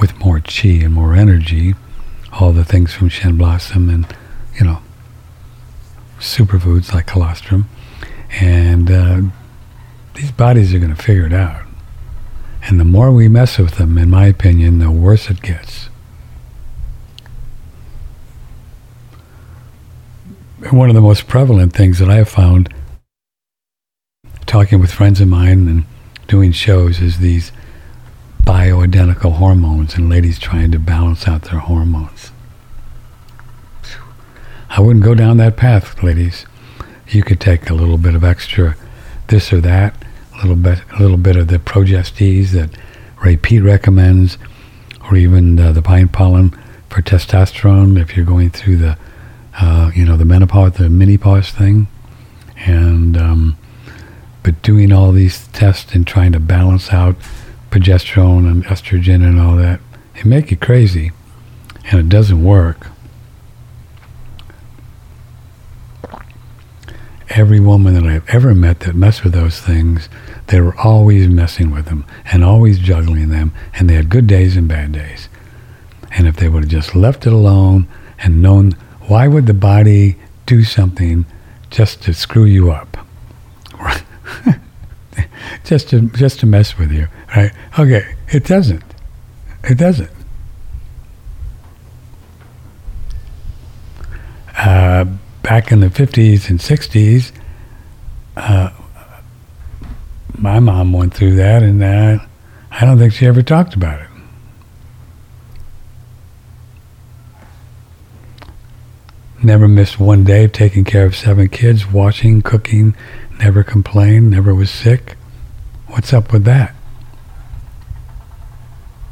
[0.01, 1.75] with more chi and more energy,
[2.33, 4.07] all the things from Shen Blossom and,
[4.59, 4.81] you know,
[6.25, 7.69] superfoods like colostrum.
[8.41, 9.23] And uh,
[10.15, 11.63] these bodies are going to figure it out.
[12.63, 15.89] And the more we mess with them, in my opinion, the worse it gets.
[20.71, 22.73] one of the most prevalent things that I have found
[24.47, 25.85] talking with friends of mine and
[26.27, 27.53] doing shows is these
[28.45, 32.31] bioidentical identical hormones and ladies trying to balance out their hormones.
[34.77, 36.47] I wouldn't go down that path, ladies.
[37.07, 38.77] You could take a little bit of extra
[39.29, 39.95] this or that,
[40.33, 42.71] a little bit, a little bit of the progestes that
[43.23, 44.37] Ray Peat recommends,
[45.05, 46.51] or even the, the pine pollen
[46.89, 48.99] for testosterone if you're going through the,
[49.61, 51.87] uh, you know, the menopause, the menopause thing,
[52.67, 53.57] and um,
[54.43, 57.15] but doing all these tests and trying to balance out
[57.71, 59.79] progesterone and estrogen and all that,
[60.17, 61.13] it make you crazy,
[61.85, 62.89] and it doesn't work.
[67.35, 70.09] Every woman that I've ever met that messed with those things,
[70.47, 74.57] they were always messing with them and always juggling them, and they had good days
[74.57, 75.29] and bad days.
[76.13, 78.73] And if they would have just left it alone and known
[79.09, 80.17] why would the body
[80.47, 81.27] do something
[81.71, 82.97] just to screw you up,
[85.65, 87.53] just to just to mess with you, right?
[87.79, 88.85] Okay, it doesn't.
[89.65, 90.11] It doesn't.
[94.57, 95.07] Uh,
[95.45, 97.31] back in the 50s and 60s,
[98.37, 98.71] uh,
[100.37, 102.27] my mom went through that, and that
[102.71, 104.09] I don't think she ever talked about it.
[109.43, 112.97] Never missed one day of taking care of seven kids, washing, cooking,
[113.39, 115.17] never complained, never was sick.
[115.89, 116.75] What's up with that?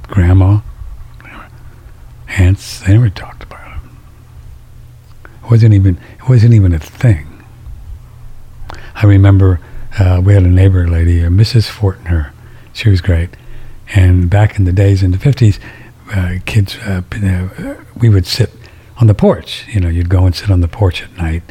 [0.09, 0.61] Grandma,
[2.39, 3.77] aunts, they never talked about.
[5.25, 7.45] It wasn't even it wasn't even a thing.
[8.95, 9.61] I remember
[9.99, 11.69] uh, we had a neighbor lady, uh, Mrs.
[11.69, 12.31] Fortner.
[12.73, 13.31] She was great.
[13.95, 15.59] And back in the days in the 50s,
[16.13, 18.51] uh, kids, uh, uh, we would sit
[18.99, 19.67] on the porch.
[19.69, 21.43] You know, you'd go and sit on the porch at night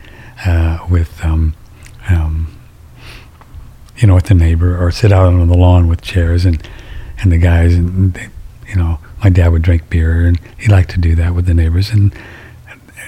[0.46, 1.54] uh, with, um,
[2.10, 2.58] um,
[3.98, 6.68] you know, with the neighbor, or sit out on the lawn with chairs and
[7.20, 8.30] and the guys, and they,
[8.68, 11.54] you know, my dad would drink beer, and he liked to do that with the
[11.54, 12.12] neighbors, and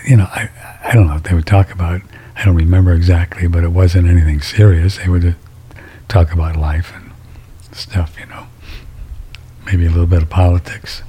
[0.06, 0.50] you know, I
[0.84, 2.02] I don't know if they would talk about.
[2.36, 4.98] I don't remember exactly, but it wasn't anything serious.
[4.98, 5.36] They would
[6.08, 7.12] talk about life and
[7.72, 8.48] stuff, you know,
[9.66, 11.04] maybe a little bit of politics.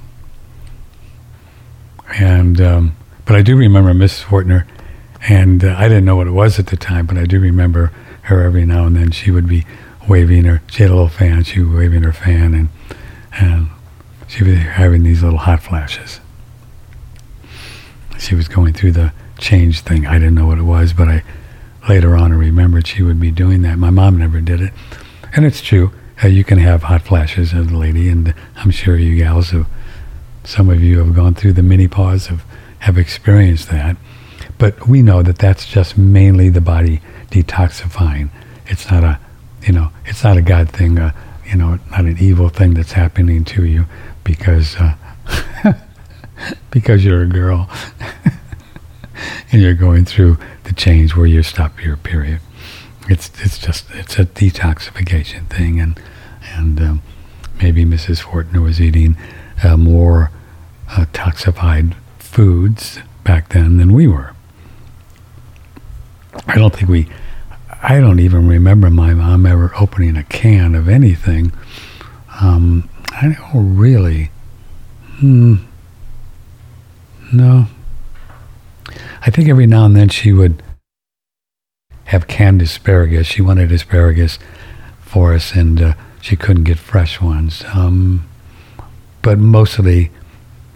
[2.17, 4.23] And um, but I do remember Mrs.
[4.23, 4.65] Fortner,
[5.27, 7.91] and uh, I didn't know what it was at the time, but I do remember
[8.23, 9.11] her every now and then.
[9.11, 9.65] She would be
[10.07, 10.61] waving her.
[10.67, 11.43] She had a little fan.
[11.43, 12.69] She was waving her fan, and
[13.33, 13.69] and
[14.27, 16.21] she was having these little hot flashes.
[18.17, 20.05] She was going through the change thing.
[20.05, 21.23] I didn't know what it was, but I
[21.87, 23.77] later on I remembered she would be doing that.
[23.77, 24.73] My mom never did it,
[25.35, 25.91] and it's true.
[26.23, 29.67] Uh, you can have hot flashes as a lady, and I'm sure you gals have.
[30.43, 32.45] Some of you have gone through the menopause have
[32.79, 33.97] have experienced that,
[34.57, 38.29] but we know that that's just mainly the body detoxifying.
[38.67, 39.19] It's not a,
[39.63, 40.99] you know, it's not a God thing.
[40.99, 41.11] Uh,
[41.45, 43.85] you know, not an evil thing that's happening to you
[44.23, 44.95] because uh,
[46.71, 47.69] because you're a girl.
[49.51, 52.41] and you're going through the change where you stop your period.
[53.07, 55.99] It's it's just it's a detoxification thing, and
[56.55, 57.01] and um,
[57.61, 58.23] maybe Mrs.
[58.23, 59.15] Fortner was eating
[59.63, 60.31] uh, more
[60.89, 64.33] uh, toxified foods back then than we were.
[66.47, 67.07] I don't think we.
[67.81, 71.51] I don't even remember my mom ever opening a can of anything.
[72.41, 74.31] Um, I don't really.
[75.17, 75.55] Hmm.
[77.31, 77.67] No,
[79.25, 80.61] I think every now and then she would
[82.05, 83.25] have canned asparagus.
[83.25, 84.37] She wanted asparagus
[84.99, 87.63] for us, and uh, she couldn't get fresh ones.
[87.73, 88.29] Um,
[89.23, 90.11] but mostly,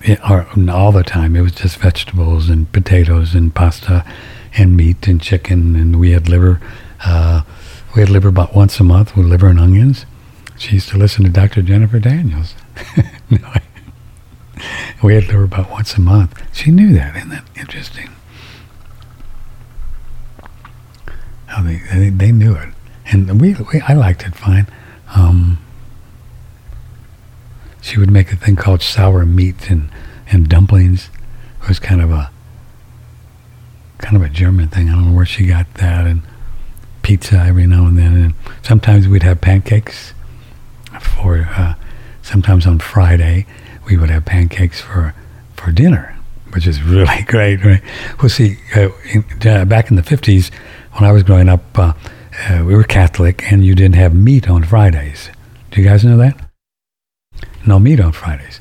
[0.01, 4.03] it, or all the time, it was just vegetables and potatoes and pasta
[4.57, 6.59] and meat and chicken, and we had liver.
[7.05, 7.43] Uh,
[7.95, 10.07] we had liver about once a month with liver and onions.
[10.57, 11.61] She used to listen to Dr.
[11.61, 12.55] Jennifer Daniels.
[13.29, 13.53] no,
[15.03, 16.41] we had liver about once a month.
[16.51, 17.15] She knew that.
[17.15, 18.09] Isn't that interesting?
[21.49, 22.69] How they, they, they knew it,
[23.07, 24.67] and we, we I liked it fine.
[25.15, 25.57] Um,
[27.81, 29.89] she would make a thing called sour meat and
[30.27, 31.09] and dumplings.
[31.61, 32.31] It was kind of a
[33.97, 34.89] kind of a German thing.
[34.89, 36.21] I don't know where she got that, and
[37.01, 38.15] pizza every now and then.
[38.15, 40.13] And sometimes we'd have pancakes
[41.01, 41.49] for.
[41.55, 41.75] Uh,
[42.29, 43.45] sometimes on Friday
[43.87, 45.13] we would have pancakes for
[45.55, 46.15] for dinner,
[46.53, 47.63] which is really great.
[47.65, 47.81] Right?
[48.19, 50.51] Well, see, uh, in, uh, back in the fifties,
[50.99, 51.93] when I was growing up, uh,
[52.49, 55.29] uh, we were Catholic, and you didn't have meat on Fridays.
[55.71, 56.37] Do you guys know that?
[57.65, 58.59] No meat on Fridays.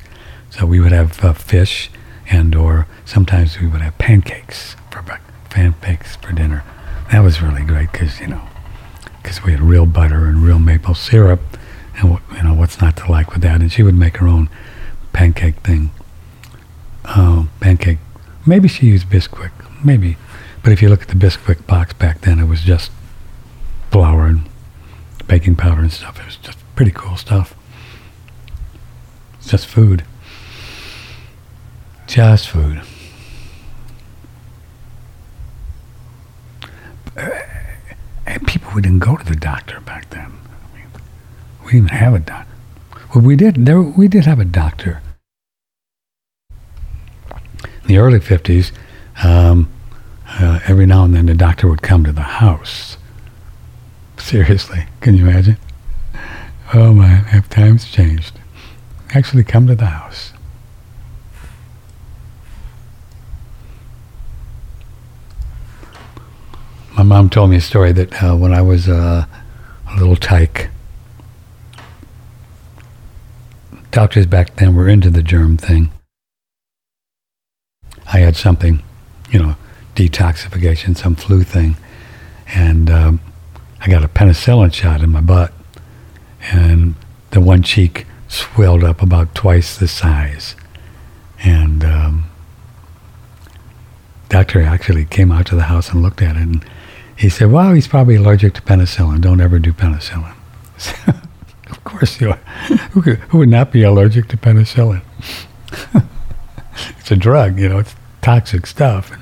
[0.49, 1.91] So we would have uh, fish,
[2.29, 5.03] and or sometimes we would have pancakes for
[5.49, 6.63] pancakes for dinner.
[7.11, 8.47] That was really great because you know,
[9.21, 11.41] because we had real butter and real maple syrup,
[11.97, 13.59] and you know what's not to like with that.
[13.59, 14.49] And she would make her own
[15.11, 15.91] pancake thing.
[17.03, 17.97] Uh, pancake.
[18.45, 19.51] Maybe she used Bisquick.
[19.83, 20.15] Maybe.
[20.63, 22.91] But if you look at the Bisquick box back then, it was just
[23.91, 24.47] flour and
[25.27, 26.19] baking powder and stuff.
[26.19, 27.55] It was just pretty cool stuff.
[29.37, 30.03] It's just food.
[32.07, 32.81] Just food.
[38.25, 40.31] And people, we didn't go to the doctor back then.
[40.31, 40.87] I mean,
[41.65, 42.53] we didn't have a doctor.
[43.13, 43.65] Well, we did.
[43.65, 45.01] There, we did have a doctor.
[46.49, 48.71] In the early 50s,
[49.23, 49.69] um,
[50.31, 52.97] uh, every now and then the doctor would come to the house.
[54.17, 55.57] Seriously, can you imagine?
[56.73, 58.39] Oh my, have times changed.
[59.13, 60.33] Actually come to the house.
[66.95, 69.25] My mom told me a story that uh, when I was uh,
[69.89, 70.69] a little tyke,
[73.91, 75.91] doctors back then were into the germ thing.
[78.11, 78.83] I had something,
[79.31, 79.55] you know,
[79.99, 81.75] detoxification, some flu thing,
[82.47, 83.19] and um,
[83.81, 85.51] I got a penicillin shot in my butt,
[86.53, 86.95] and
[87.31, 90.55] the one cheek swelled up about twice the size,
[91.43, 92.29] and um,
[94.29, 96.65] doctor actually came out to the house and looked at it, and
[97.17, 99.19] he said, "Well, he's probably allergic to penicillin.
[99.19, 100.33] Don't ever do penicillin."
[101.69, 102.37] of course, you are.
[102.91, 105.01] Who, could, who would not be allergic to penicillin?
[106.99, 107.79] it's a drug, you know.
[107.79, 109.11] It's toxic stuff.
[109.11, 109.21] And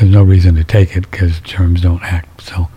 [0.00, 2.40] there's no reason to take it because germs don't act.
[2.40, 2.68] So,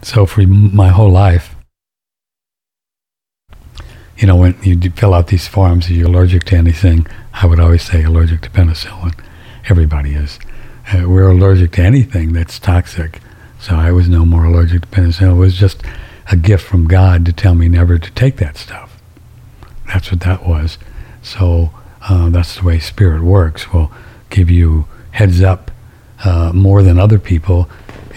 [0.00, 1.54] so for my whole life,
[4.16, 7.06] you know, when you fill out these forms, are you allergic to anything?
[7.34, 9.12] I would always say allergic to penicillin.
[9.68, 10.38] Everybody is.
[10.90, 13.20] Uh, we're allergic to anything that's toxic.
[13.60, 15.32] So I was no more allergic to penicillin.
[15.32, 15.82] It was just
[16.32, 18.98] a gift from God to tell me never to take that stuff.
[19.88, 20.78] That's what that was.
[21.20, 21.72] So
[22.08, 23.72] uh, that's the way spirit works.
[23.72, 23.90] Will
[24.30, 25.70] give you heads up
[26.24, 27.68] uh, more than other people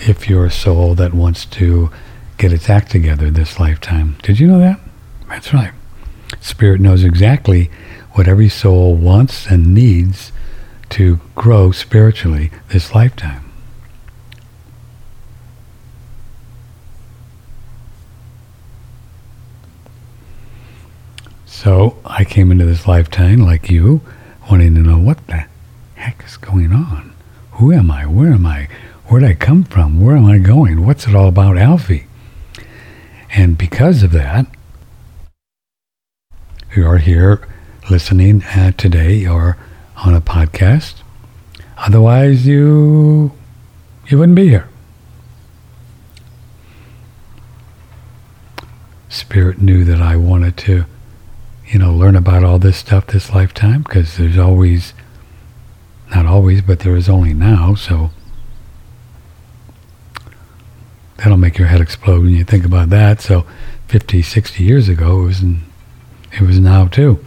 [0.07, 1.89] if you're a soul that wants to
[2.37, 4.15] get its act together this lifetime.
[4.21, 4.79] Did you know that?
[5.27, 5.73] That's right.
[6.39, 7.69] Spirit knows exactly
[8.13, 10.31] what every soul wants and needs
[10.89, 13.48] to grow spiritually this lifetime.
[21.61, 23.99] So I came into this lifetime like you,
[24.49, 25.43] wanting to know what the
[25.95, 27.13] heck is going on.
[27.51, 28.05] Who am I?
[28.05, 28.69] Where am I?
[29.07, 29.99] Where did I come from?
[29.99, 30.85] Where am I going?
[30.85, 32.07] What's it all about, Alfie?
[33.31, 34.45] And because of that,
[36.77, 37.45] you are here
[37.89, 39.57] listening uh, today or
[39.97, 41.01] on a podcast.
[41.77, 43.33] Otherwise, you
[44.07, 44.69] you wouldn't be here.
[49.09, 50.85] Spirit knew that I wanted to,
[51.69, 54.93] you know, learn about all this stuff this lifetime because there's always,
[56.13, 57.75] not always, but there is only now.
[57.75, 58.09] So
[61.17, 63.21] that'll make your head explode when you think about that.
[63.21, 63.45] So
[63.87, 65.61] 50, 60 years ago, it was, in,
[66.33, 67.23] it was now too.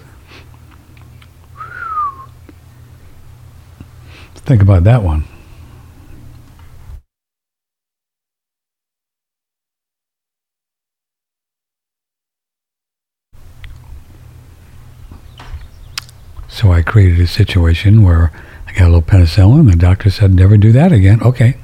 [4.34, 5.24] Think about that one.
[16.52, 18.30] So I created a situation where
[18.68, 19.60] I got a little penicillin.
[19.60, 21.22] And the doctor said, never do that again.
[21.22, 21.56] Okay.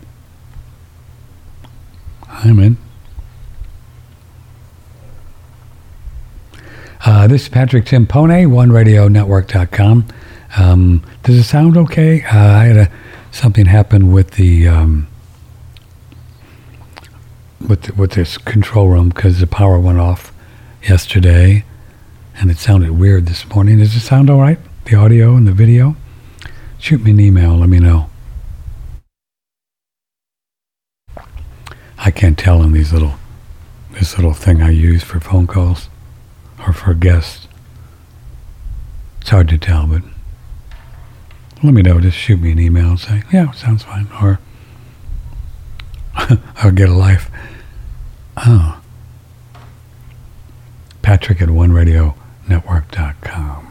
[2.27, 2.79] I'm in.
[7.05, 10.07] Uh, this is Patrick Timpone, OneRadioNetwork.com.
[10.57, 12.22] Um, does it sound okay?
[12.22, 12.90] Uh, I had a,
[13.31, 15.07] something happen with the um,
[17.66, 20.32] with the, with this control room because the power went off
[20.82, 21.64] yesterday,
[22.36, 23.78] and it sounded weird this morning.
[23.78, 24.59] Does it sound all right?
[24.89, 25.95] The audio and the video.
[26.78, 27.59] Shoot me an email.
[27.59, 28.09] Let me know.
[31.99, 33.16] I can't tell in these little
[33.91, 35.91] this little thing I use for phone calls
[36.66, 37.49] or for guests.
[39.20, 40.01] It's hard to tell, but
[41.62, 42.01] let me know.
[42.01, 44.09] Just shoot me an email and say, yeah, sounds fine.
[44.22, 44.41] Or
[46.57, 47.30] I'll get a life.
[48.39, 48.80] Oh.
[51.03, 53.68] Patrick at OneRadioNetwork.com.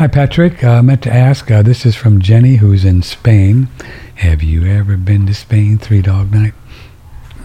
[0.00, 0.64] Hi, Patrick.
[0.64, 3.68] I uh, meant to ask, uh, this is from Jenny, who's in Spain.
[4.14, 6.54] Have you ever been to Spain, Three Dog Night?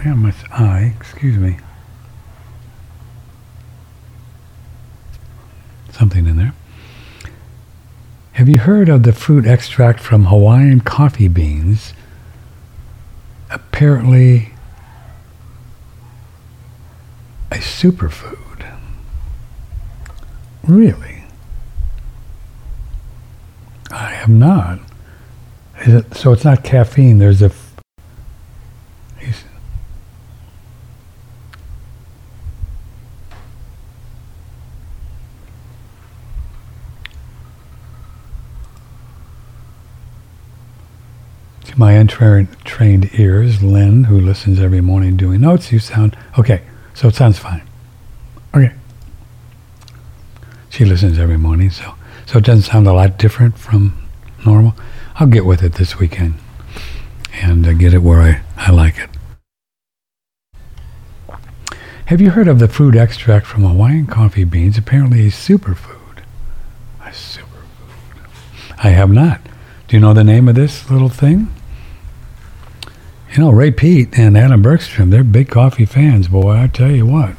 [0.06, 1.58] Yeah, my eye, excuse me.
[5.92, 6.54] Something in there.
[8.32, 11.94] Have you heard of the fruit extract from Hawaiian coffee beans?
[13.52, 14.54] Apparently,
[17.52, 18.78] a superfood.
[20.64, 21.15] Really?
[23.96, 24.80] I have not.
[25.78, 27.18] It, so it's not caffeine.
[27.18, 27.50] There's a.
[41.64, 46.64] To my untrained ears, Lynn, who listens every morning doing notes, you sound okay.
[46.94, 47.64] So it sounds fine.
[48.54, 48.74] Okay.
[50.70, 54.08] She listens every morning, so so it doesn't sound a lot different from
[54.46, 54.76] normal.
[55.16, 56.36] I'll get with it this weekend
[57.42, 59.10] and uh, get it where I, I like it.
[62.08, 64.78] Have you heard of the fruit extract from Hawaiian coffee beans?
[64.78, 66.20] Apparently a superfood.
[67.02, 68.30] A superfood.
[68.78, 69.42] I have not.
[69.88, 71.52] Do you know the name of this little thing?
[73.34, 77.06] You know, Ray Peat and Adam Bergstrom, they're big coffee fans, boy, I tell you
[77.06, 77.36] what.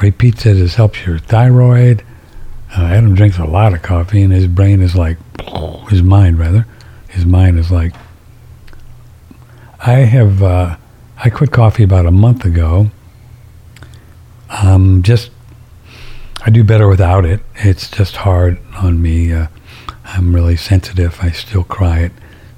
[0.00, 2.04] Ray Peat says this helps your thyroid.
[2.74, 5.18] Uh, Adam drinks a lot of coffee, and his brain is like,
[5.90, 6.66] his mind rather,
[7.08, 7.94] his mind is like.
[9.84, 10.76] I have, uh,
[11.18, 12.90] I quit coffee about a month ago.
[14.48, 15.30] Um, just,
[16.46, 17.40] I do better without it.
[17.56, 19.32] It's just hard on me.
[19.32, 19.48] Uh,
[20.04, 21.18] I'm really sensitive.
[21.20, 22.12] I still cry at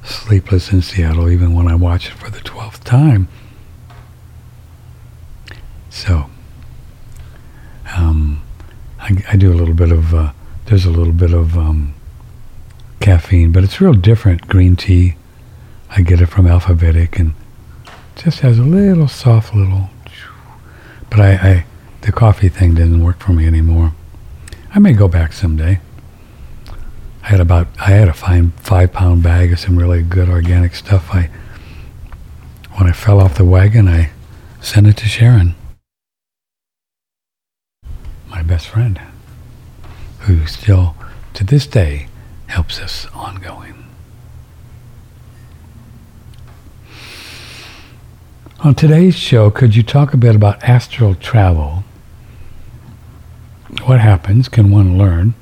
[0.04, 3.26] Sleepless in Seattle, even when I watch it for the twelfth time.
[5.88, 6.28] So,
[7.96, 8.43] um,
[9.04, 10.32] I, I, do a little bit of, uh,
[10.64, 11.94] there's a little bit of um,
[13.00, 14.48] caffeine, but it's real different.
[14.48, 15.16] Green tea,
[15.90, 17.34] I get it from Alphabetic, and
[18.16, 19.90] just has a little soft little,
[21.10, 21.66] but I, I
[22.00, 23.92] the coffee thing didn't work for me anymore.
[24.74, 25.80] I may go back someday.
[27.22, 30.74] I had about I had a fine five pound bag of some really good organic
[30.74, 31.10] stuff.
[31.12, 31.28] I
[32.76, 34.10] when I fell off the wagon, I
[34.60, 35.54] sent it to Sharon
[38.34, 39.00] my best friend,
[40.20, 40.96] who still,
[41.34, 42.08] to this day,
[42.46, 43.84] helps us ongoing.
[48.58, 51.84] On today's show, could you talk a bit about astral travel?
[53.84, 54.48] What happens?
[54.48, 55.34] Can one learn?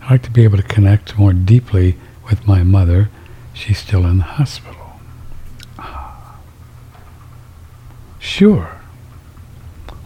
[0.00, 1.96] I'd like to be able to connect more deeply
[2.30, 3.10] with my mother.
[3.52, 4.98] She's still in the hospital.
[5.78, 6.36] Ah.
[8.18, 8.80] Sure.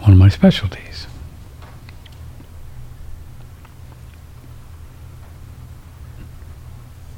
[0.01, 1.07] One of my specialties.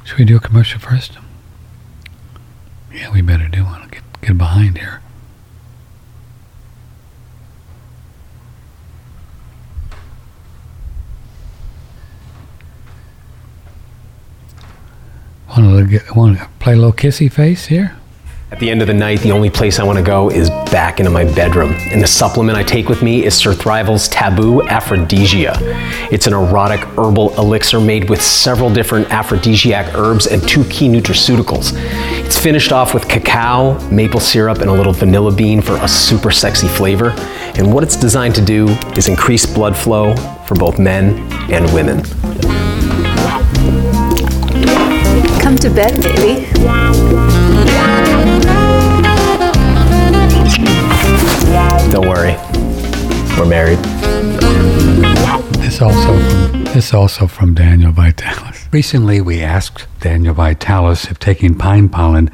[0.07, 1.19] Should we do a commercial first?
[2.93, 3.89] Yeah, we better do one.
[3.89, 5.01] Get get behind here.
[15.49, 17.97] Want to get, want to play a little kissy face here?
[18.53, 21.01] At the end of the night, the only place I want to go is back
[21.01, 21.73] into my bedroom.
[21.91, 25.59] And the supplement I take with me is Surthrival's Taboo Aphrodisia.
[26.13, 31.73] It's an erotic herbal elixir made with several different aphrodisiac herbs and two key nutraceuticals.
[32.25, 36.31] It's finished off with cacao, maple syrup, and a little vanilla bean for a super
[36.31, 37.11] sexy flavor.
[37.57, 40.15] And what it's designed to do is increase blood flow
[40.47, 41.19] for both men
[41.51, 42.05] and women.
[45.41, 47.16] Come to bed, baby.
[53.39, 53.79] We're married.
[55.61, 58.67] This also from, this also from Daniel Vitalis.
[58.73, 62.31] Recently, we asked Daniel Vitalis if taking pine pollen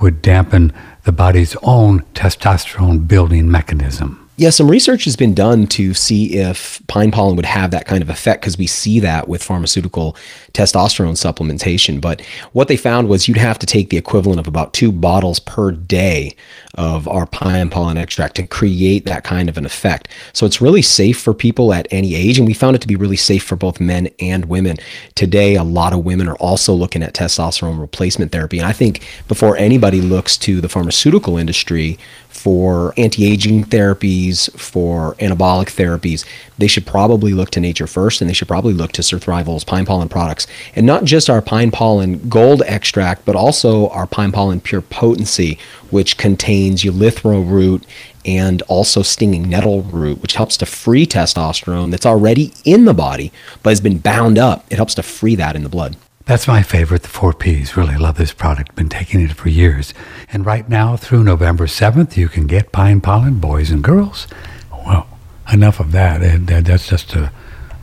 [0.00, 0.72] would dampen
[1.04, 6.80] the body's own testosterone building mechanism yeah, some research has been done to see if
[6.86, 10.16] pine pollen would have that kind of effect because we see that with pharmaceutical
[10.54, 12.00] testosterone supplementation.
[12.00, 12.22] But
[12.52, 15.70] what they found was you'd have to take the equivalent of about two bottles per
[15.70, 16.34] day
[16.74, 20.08] of our pine pollen extract to create that kind of an effect.
[20.32, 22.38] So it's really safe for people at any age.
[22.38, 24.78] And we found it to be really safe for both men and women.
[25.14, 28.58] Today, a lot of women are also looking at testosterone replacement therapy.
[28.58, 31.98] And I think before anybody looks to the pharmaceutical industry
[32.42, 36.24] for anti aging therapies, for anabolic therapies,
[36.58, 39.86] they should probably look to nature first and they should probably look to Surthrival's pine
[39.86, 40.48] pollen products.
[40.74, 45.56] And not just our pine pollen gold extract, but also our pine pollen pure potency,
[45.90, 47.86] which contains eleuthero root
[48.24, 53.30] and also stinging nettle root, which helps to free testosterone that's already in the body
[53.62, 54.66] but has been bound up.
[54.68, 55.96] It helps to free that in the blood.
[56.32, 57.76] That's my favorite, the 4Ps.
[57.76, 58.74] Really love this product.
[58.74, 59.92] Been taking it for years.
[60.32, 64.26] And right now, through November 7th, you can get pine pollen, boys and girls.
[64.70, 65.06] Well,
[65.52, 66.46] enough of that.
[66.46, 67.30] That's just a,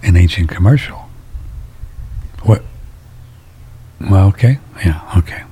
[0.01, 0.97] an ancient commercial.
[2.41, 2.63] What?
[4.01, 4.57] Well, okay.
[4.83, 5.43] Yeah, okay.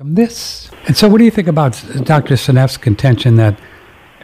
[0.00, 0.70] This.
[0.88, 2.34] And so, what do you think about uh, Dr.
[2.34, 3.60] Seneff's contention that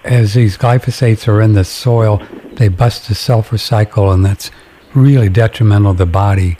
[0.04, 2.22] as these glyphosates are in the soil,
[2.54, 4.50] they bust the sulfur cycle, and that's
[4.94, 6.58] really detrimental to the body?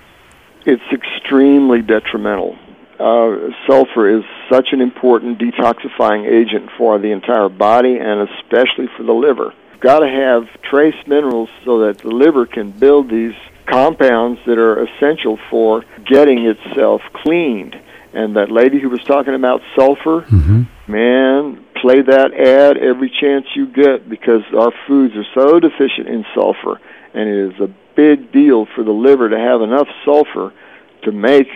[0.67, 2.59] It's extremely detrimental.
[2.99, 9.05] Uh, sulfur is such an important detoxifying agent for the entire body and especially for
[9.05, 9.55] the liver.
[9.81, 13.35] Got to have trace minerals so that the liver can build these
[13.65, 17.81] compounds that are essential for getting itself cleaned.
[18.13, 20.63] And that lady who was talking about sulfur, Mm-hmm.
[20.93, 26.25] man, play that ad every chance you get because our foods are so deficient in
[26.35, 26.81] sulfur,
[27.15, 30.53] and it is a big deal for the liver to have enough sulfur
[31.05, 31.49] to make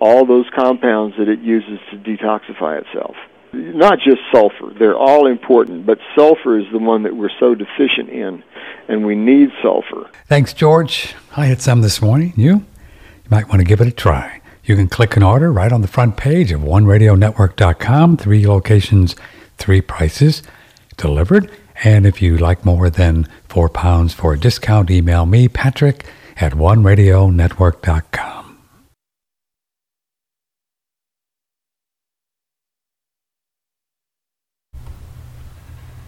[0.00, 3.14] all those compounds that it uses to detoxify itself.
[3.52, 8.08] Not just sulfur, they're all important, but sulfur is the one that we're so deficient
[8.10, 8.42] in,
[8.88, 10.10] and we need sulfur.
[10.26, 11.14] Thanks, George.
[11.36, 12.32] I had some this morning.
[12.36, 12.52] You?
[12.56, 14.40] You might want to give it a try.
[14.68, 18.18] You can click an order right on the front page of oneradionetwork.com.
[18.18, 19.16] Three locations,
[19.56, 20.42] three prices
[20.98, 21.50] delivered.
[21.84, 26.04] And if you like more than four pounds for a discount, email me, Patrick,
[26.36, 28.58] at oneradionetwork.com.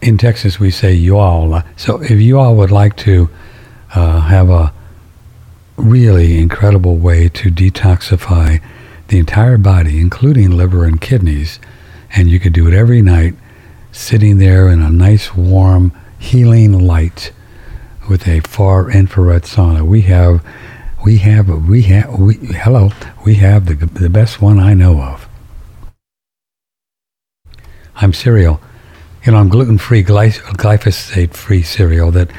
[0.03, 1.63] In Texas, we say you all.
[1.77, 3.27] So if you all would like to
[3.95, 4.71] uh, have a
[5.77, 8.61] really incredible way to detoxify
[9.07, 11.59] the entire body, including liver and kidneys,
[12.15, 13.33] and you could do it every night,
[13.91, 17.31] sitting there in a nice, warm, healing light
[18.09, 19.81] with a far infrared sauna.
[19.81, 20.43] We have,
[21.03, 22.91] we have, we have, we, hello,
[23.25, 25.27] we have the, the best one I know of.
[27.95, 28.61] I'm cereal.
[29.25, 32.29] You know, I'm gluten-free, glyph- glyphosate-free cereal that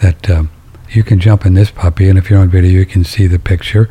[0.00, 0.50] that um,
[0.94, 3.38] you can jump in this puppy, and if you're on video, you can see the
[3.38, 3.88] picture,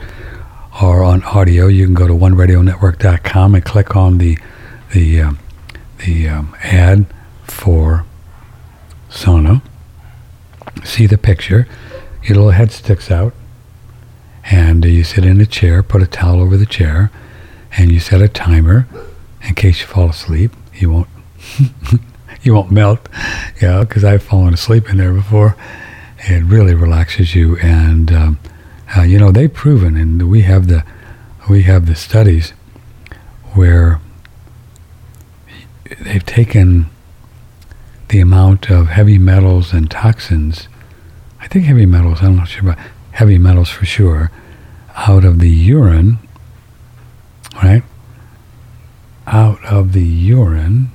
[0.81, 4.37] or on audio, you can go to oneradionetwork.com and click on the
[4.93, 5.39] the um,
[6.05, 7.05] the um, ad
[7.43, 8.05] for
[9.09, 9.61] Sono.
[10.83, 11.67] See the picture.
[12.23, 13.33] Your little head sticks out,
[14.45, 15.83] and you sit in a chair.
[15.83, 17.11] Put a towel over the chair,
[17.77, 18.87] and you set a timer
[19.41, 20.51] in case you fall asleep.
[20.73, 21.07] You won't.
[22.43, 23.07] you won't melt,
[23.61, 25.55] yeah, because I've fallen asleep in there before.
[26.25, 28.39] It really relaxes you, and um,
[28.95, 30.83] uh, you know they've proven, and we have the
[31.49, 32.53] we have the studies
[33.53, 33.99] where
[36.01, 36.89] they've taken
[38.09, 40.67] the amount of heavy metals and toxins.
[41.41, 42.21] I think heavy metals.
[42.21, 42.79] I'm not sure about
[43.11, 44.31] heavy metals for sure
[44.95, 46.19] out of the urine,
[47.61, 47.83] right?
[49.27, 50.91] Out of the urine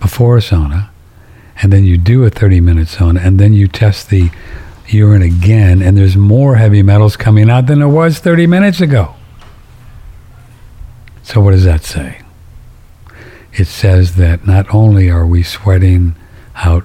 [0.00, 0.90] before a sauna,
[1.60, 4.30] and then you do a 30 minute sauna, and then you test the
[4.86, 9.14] urine again, and there's more heavy metals coming out than there was 30 minutes ago.
[11.22, 12.20] So, what does that say?
[13.52, 16.16] It says that not only are we sweating
[16.56, 16.84] out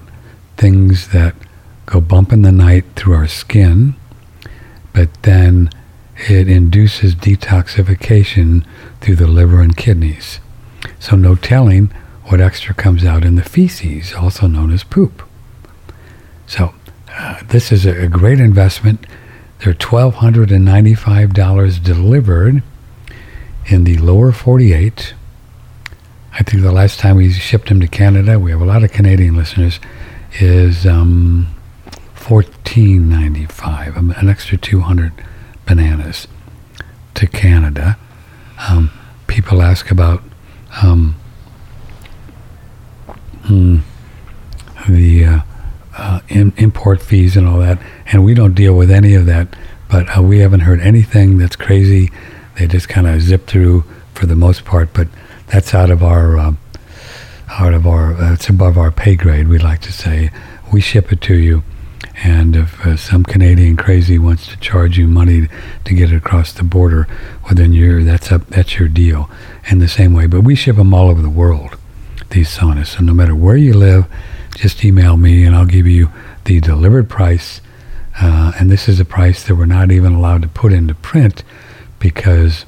[0.56, 1.34] things that
[1.86, 3.94] go bump in the night through our skin,
[4.92, 5.70] but then
[6.28, 8.64] it induces detoxification
[9.00, 10.40] through the liver and kidneys.
[10.98, 11.92] So, no telling
[12.28, 15.22] what extra comes out in the feces, also known as poop.
[16.46, 16.74] So,
[17.10, 19.06] uh, this is a, a great investment.
[19.60, 22.62] They're $1,295 delivered
[23.66, 25.14] in the lower 48.
[26.32, 28.92] I think the last time we shipped them to Canada, we have a lot of
[28.92, 29.80] Canadian listeners,
[30.38, 31.48] is um,
[32.14, 35.12] 14.95, um, an extra 200
[35.66, 36.28] bananas
[37.14, 37.98] to Canada.
[38.68, 38.90] Um,
[39.26, 40.22] people ask about
[40.82, 41.16] um,
[43.48, 43.78] hmm,
[44.88, 45.40] the uh,
[45.96, 49.48] uh, in, import fees and all that, and we don't deal with any of that.
[49.90, 52.10] But uh, we haven't heard anything that's crazy.
[52.58, 53.84] They just kind of zip through
[54.14, 55.08] for the most part, but
[55.46, 56.58] that's out of our um,
[57.48, 59.48] out of our it's above our pay grade.
[59.48, 60.30] We like to say
[60.72, 61.62] we ship it to you,
[62.22, 65.48] and if uh, some Canadian crazy wants to charge you money
[65.84, 67.08] to get it across the border,
[67.44, 69.30] well then you're that's up that's your deal.
[69.70, 71.77] In the same way, but we ship them all over the world.
[72.30, 74.06] These saunas, so no matter where you live,
[74.54, 76.10] just email me and I'll give you
[76.44, 77.60] the delivered price.
[78.20, 81.44] Uh, and this is a price that we're not even allowed to put into print
[81.98, 82.66] because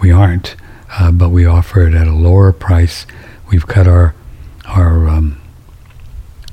[0.00, 0.56] we aren't,
[0.98, 3.06] uh, but we offer it at a lower price.
[3.50, 4.14] We've cut our
[4.66, 5.40] our um,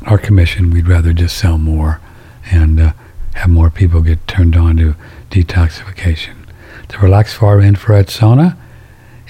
[0.05, 0.71] our commission.
[0.71, 2.01] We'd rather just sell more
[2.51, 2.93] and uh,
[3.35, 4.95] have more people get turned on to
[5.29, 6.35] detoxification.
[6.89, 8.57] The Relax Far Infrared Sauna.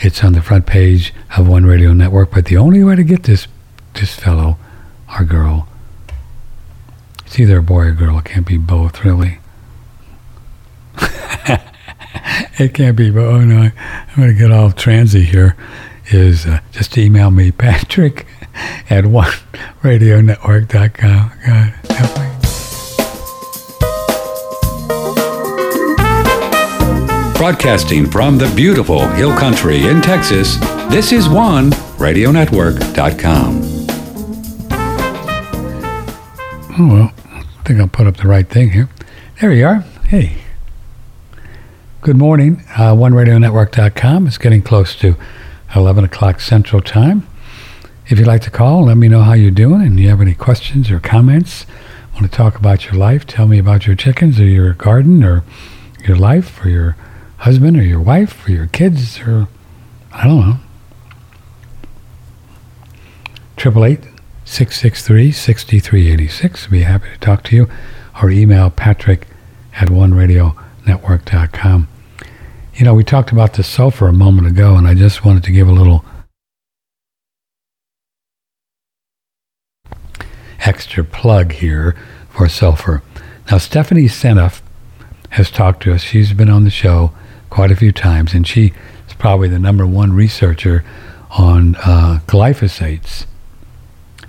[0.02, 2.32] It's on the front page of One Radio Network.
[2.32, 3.48] But the only way to get this
[3.96, 4.58] this fellow
[5.18, 5.68] or girl,
[7.26, 8.18] it's either a boy or girl.
[8.20, 9.40] It can't be both, really.
[12.60, 13.10] it can't be.
[13.12, 15.56] But oh no, I'm going to get all transy here.
[16.12, 18.26] Is uh, just email me, Patrick
[18.90, 19.32] at one
[19.84, 21.32] oneradionetwork.com.
[21.46, 22.39] God, help me.
[27.40, 30.58] Broadcasting from the beautiful Hill Country in Texas,
[30.90, 33.62] this is one radionetwork.com.
[36.78, 38.90] Oh, well, I think I'll put up the right thing here.
[39.40, 39.86] There you are.
[40.10, 40.36] Hey.
[42.02, 42.62] Good morning.
[42.72, 44.28] Uh, OneRadioNetwork.com.
[44.28, 45.16] It's getting close to
[45.74, 47.26] 11 o'clock Central Time.
[48.08, 50.34] If you'd like to call, let me know how you're doing and you have any
[50.34, 51.66] questions or comments,
[52.16, 55.46] want to talk about your life, tell me about your chickens or your garden or
[56.06, 56.98] your life or your
[57.40, 59.48] husband or your wife or your kids or
[60.12, 60.56] I don't know.
[63.56, 64.02] Triple eight
[64.46, 66.68] six six three sixty three eighty six.
[66.68, 67.70] Be happy to talk to you,
[68.22, 69.28] or email Patrick
[69.76, 71.88] at oneradionetwork.com.
[72.76, 75.52] You know, we talked about the sulfur a moment ago, and I just wanted to
[75.52, 76.06] give a little
[80.62, 81.96] extra plug here
[82.30, 83.02] for sulfur.
[83.52, 84.62] Now, Stephanie Seneff
[85.32, 86.02] has talked to us.
[86.02, 87.12] She's been on the show
[87.50, 88.74] quite a few times, and she
[89.08, 90.84] is probably the number one researcher
[91.32, 93.26] on uh, glyphosates,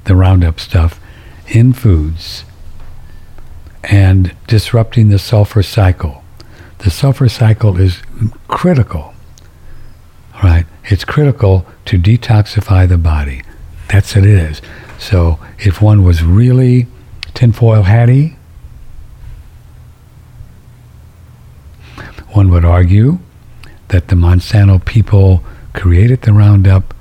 [0.05, 1.01] the Roundup stuff,
[1.49, 2.45] in foods
[3.85, 6.23] and disrupting the sulfur cycle.
[6.79, 8.03] The sulfur cycle is
[8.49, 9.15] critical,
[10.43, 10.67] right?
[10.85, 13.43] It's critical to detoxify the body.
[13.89, 14.63] That's what it is.
[14.99, 16.87] So if one was really
[17.35, 18.37] tinfoil hatty,
[22.33, 23.19] one would argue
[23.89, 26.95] that the Monsanto people created the Roundup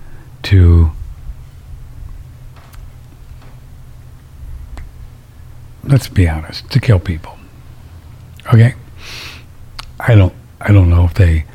[0.43, 0.91] to
[5.83, 7.35] let's be honest, to kill people.
[8.53, 8.75] Okay?
[9.99, 11.45] I don't I don't know if they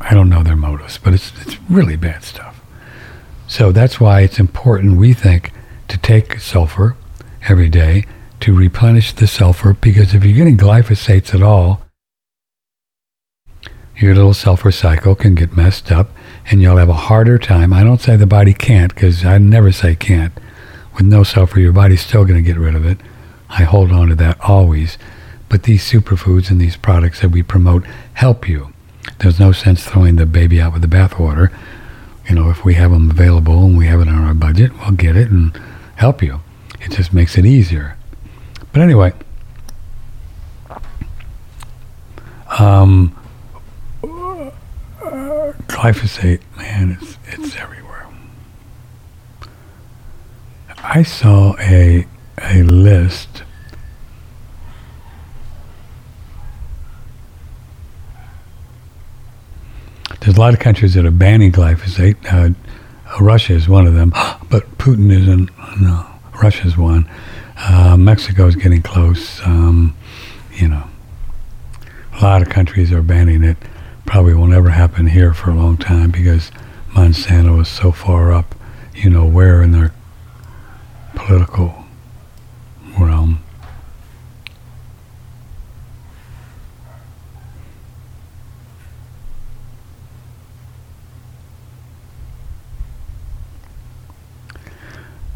[0.00, 2.60] I don't know their motives, but it's it's really bad stuff.
[3.46, 5.52] So that's why it's important we think
[5.88, 6.96] to take sulfur
[7.48, 8.04] every day
[8.40, 11.82] to replenish the sulfur because if you're getting glyphosates at all,
[14.00, 16.10] your little sulfur cycle can get messed up
[16.50, 17.72] and you'll have a harder time.
[17.72, 20.32] I don't say the body can't because I never say can't
[21.00, 22.98] with no sulfur, your body's still going to get rid of it.
[23.48, 24.98] I hold on to that always.
[25.48, 27.84] But these superfoods and these products that we promote
[28.14, 28.72] help you.
[29.18, 31.52] There's no sense throwing the baby out with the bathwater.
[32.28, 34.92] You know, if we have them available and we have it on our budget, we'll
[34.92, 35.58] get it and
[35.96, 36.40] help you.
[36.80, 37.96] It just makes it easier.
[38.72, 39.12] But anyway,
[42.58, 43.16] um,
[45.68, 48.06] glyphosate, man, it's it's everywhere.
[50.82, 52.06] I saw a
[52.42, 53.42] a list
[60.20, 62.16] There's a lot of countries that are banning glyphosate.
[62.30, 62.54] Uh,
[63.20, 64.10] Russia is one of them,
[64.50, 65.50] but Putin isn't.
[65.80, 66.06] No,
[66.42, 67.08] Russia's one.
[67.56, 69.40] Uh, Mexico is getting close.
[69.46, 69.96] Um,
[70.52, 70.84] you know,
[72.20, 73.56] a lot of countries are banning it.
[74.10, 76.50] Probably won't ever happen here for a long time because
[76.94, 78.56] Monsanto is so far up.
[78.92, 79.94] You know where in their
[81.14, 81.84] political
[82.98, 83.38] realm.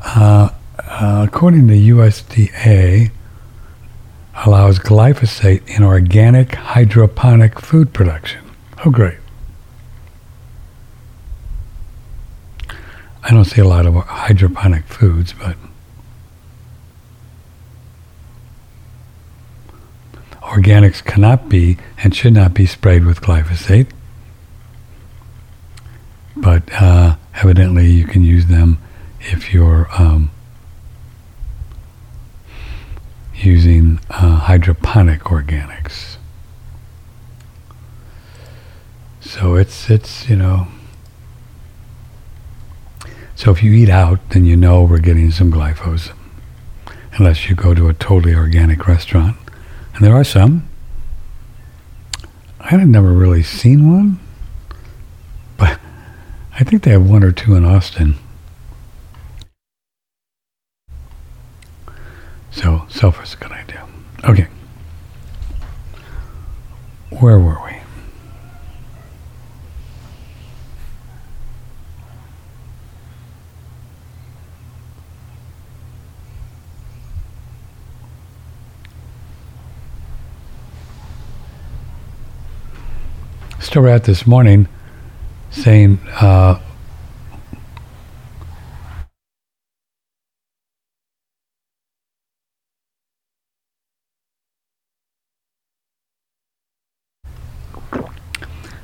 [0.04, 0.50] Uh,
[0.80, 3.12] uh, according to USDA,
[4.44, 8.43] allows glyphosate in organic hydroponic food production.
[8.86, 9.16] Oh, great.
[13.22, 15.56] I don't see a lot of hydroponic foods, but
[20.42, 23.90] organics cannot be and should not be sprayed with glyphosate.
[26.36, 28.76] But uh, evidently, you can use them
[29.20, 30.30] if you're um,
[33.34, 36.18] using uh, hydroponic organics.
[39.34, 40.68] So it's it's you know
[43.34, 46.14] so if you eat out, then you know we're getting some glyphosate,
[47.14, 49.36] unless you go to a totally organic restaurant.
[49.92, 50.68] And there are some.
[52.60, 54.20] I had never really seen one,
[55.56, 55.80] but
[56.52, 58.14] I think they have one or two in Austin.
[62.52, 63.84] So sulfur's a good idea.
[64.22, 64.46] Okay.
[67.10, 67.83] Where were we?
[83.74, 84.68] Story out this morning
[85.50, 86.60] saying uh,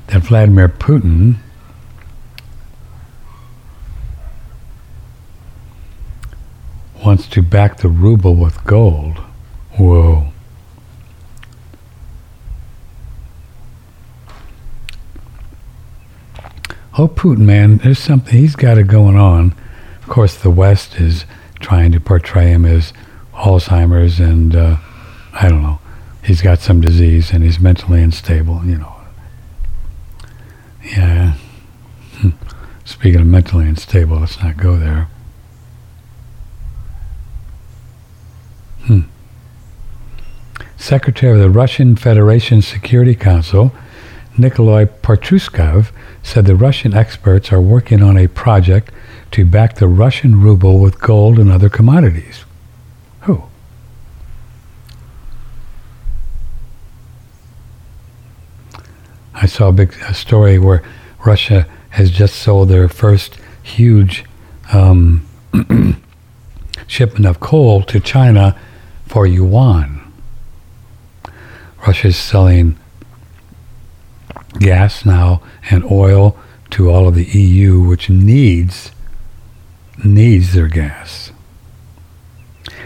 [0.07, 1.37] that Vladimir Putin
[7.05, 9.19] wants to back the ruble with gold.
[9.77, 10.30] Whoa.
[16.97, 19.55] Oh, Putin, man, there's something, he's got it going on.
[20.01, 21.25] Of course, the West is
[21.61, 22.91] trying to portray him as
[23.33, 24.77] Alzheimer's and, uh,
[25.33, 25.79] I don't know,
[26.23, 28.93] he's got some disease and he's mentally unstable, you know.
[30.83, 31.35] Yeah.
[32.17, 32.31] Hmm.
[32.83, 35.07] Speaking of mentally unstable, let's not go there.
[38.83, 39.01] Hmm.
[40.75, 43.71] Secretary of the Russian Federation Security Council,
[44.37, 45.91] Nikolai Patrushkov,
[46.23, 48.91] said the Russian experts are working on a project
[49.31, 52.45] to back the Russian ruble with gold and other commodities.
[53.21, 53.43] Who?
[59.33, 60.83] I saw a big a story where
[61.25, 64.25] Russia has just sold their first huge
[64.71, 65.25] um,
[66.87, 68.57] shipment of coal to China
[69.07, 69.99] for yuan.
[71.87, 72.77] Russia is selling
[74.59, 76.37] gas now and oil
[76.71, 78.91] to all of the EU, which needs
[80.03, 81.31] needs their gas.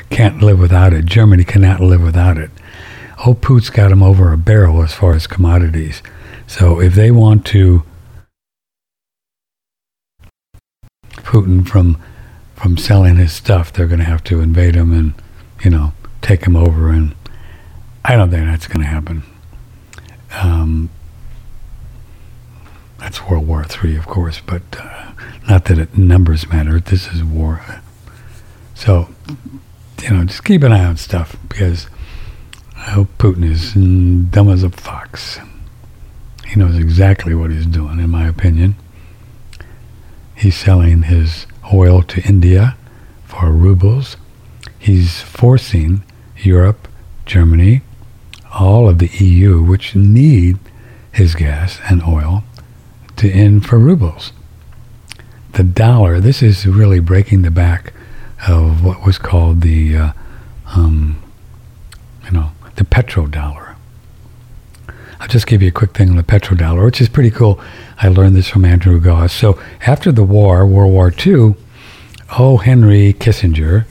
[0.09, 1.05] Can't live without it.
[1.05, 2.51] Germany cannot live without it.
[3.25, 6.03] Oh, Putin's got them over a barrel as far as commodities.
[6.47, 7.83] So if they want to
[11.17, 12.01] Putin from
[12.55, 15.13] from selling his stuff, they're going to have to invade him and
[15.63, 16.89] you know take him over.
[16.89, 17.15] And
[18.03, 19.23] I don't think that's going to happen.
[20.41, 20.89] Um,
[23.05, 25.11] that's World War Three, of course, but uh,
[25.47, 26.79] not that it, numbers matter.
[26.79, 27.63] This is war.
[28.73, 29.09] So,
[30.01, 31.87] you know, just keep an eye on stuff because
[32.75, 33.75] I hope Putin is
[34.31, 35.37] dumb as a fox.
[36.47, 38.75] He knows exactly what he's doing, in my opinion.
[40.35, 42.75] He's selling his oil to India
[43.25, 44.17] for rubles.
[44.79, 46.03] He's forcing
[46.37, 46.87] Europe,
[47.27, 47.83] Germany,
[48.51, 50.57] all of the EU, which need
[51.11, 52.43] his gas and oil,
[53.17, 54.31] to in for rubles.
[55.53, 57.93] The dollar, this is really breaking the back
[58.47, 60.11] of what was called the, uh,
[60.75, 61.21] um,
[62.25, 63.75] you know, the petrodollar.
[65.19, 67.59] I'll just give you a quick thing on the petrodollar, which is pretty cool.
[67.97, 69.33] I learned this from Andrew Goss.
[69.33, 71.55] So after the war, World War II,
[72.37, 72.57] O.
[72.57, 73.85] Henry Kissinger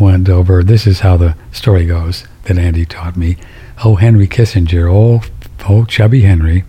[0.00, 0.62] went over.
[0.62, 3.36] This is how the story goes that Andy taught me.
[3.84, 3.96] O.
[3.96, 5.30] Henry Kissinger, old,
[5.68, 6.64] old chubby Henry,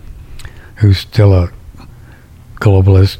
[0.76, 1.52] who's still a
[2.64, 3.18] globalist,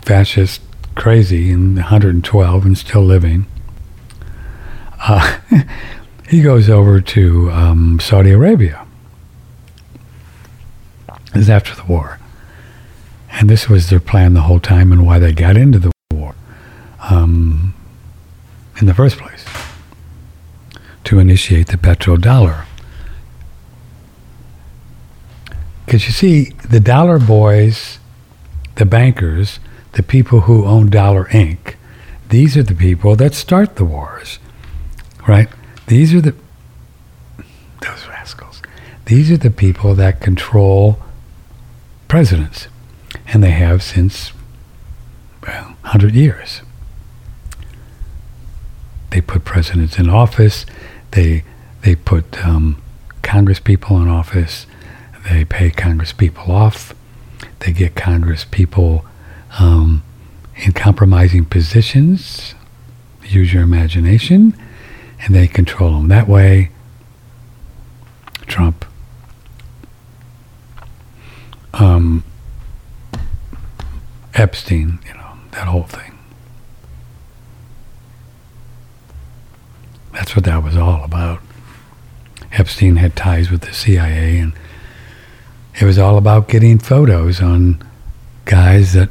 [0.00, 0.62] fascist,
[0.94, 3.44] crazy, and 112 and still living.
[5.00, 5.38] Uh,
[6.30, 8.86] he goes over to um, Saudi Arabia.
[11.34, 12.18] This is after the war.
[13.32, 16.34] And this was their plan the whole time and why they got into the war
[17.10, 17.74] um,
[18.80, 19.44] in the first place
[21.04, 22.64] to initiate the petrodollar.
[25.84, 27.98] Because you see, the dollar boys,
[28.76, 29.58] the bankers,
[29.92, 31.74] the people who own Dollar Inc.,
[32.28, 34.38] these are the people that start the wars,
[35.28, 35.48] right?
[35.86, 36.34] These are the,
[37.82, 38.62] those rascals,
[39.04, 40.98] these are the people that control
[42.08, 42.68] presidents
[43.26, 44.32] and they have since
[45.46, 46.62] well, 100 years.
[49.10, 50.64] They put presidents in office.
[51.10, 51.44] They
[51.82, 52.80] they put um,
[53.22, 54.66] Congress people in office.
[55.28, 56.94] They pay Congress people off.
[57.64, 59.06] They get Congress people
[59.60, 60.02] um,
[60.56, 62.56] in compromising positions.
[63.24, 64.56] Use your imagination,
[65.20, 66.70] and they control them that way.
[68.48, 68.84] Trump.
[71.74, 72.24] Um,
[74.34, 76.18] Epstein, you know, that whole thing.
[80.12, 81.40] That's what that was all about.
[82.50, 84.52] Epstein had ties with the CIA, and
[85.80, 87.82] it was all about getting photos on
[88.44, 89.08] guys that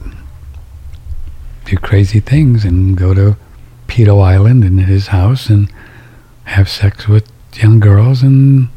[1.66, 3.38] do crazy things and go to
[3.88, 5.72] Pedo Island in his house and
[6.46, 8.68] have sex with young girls and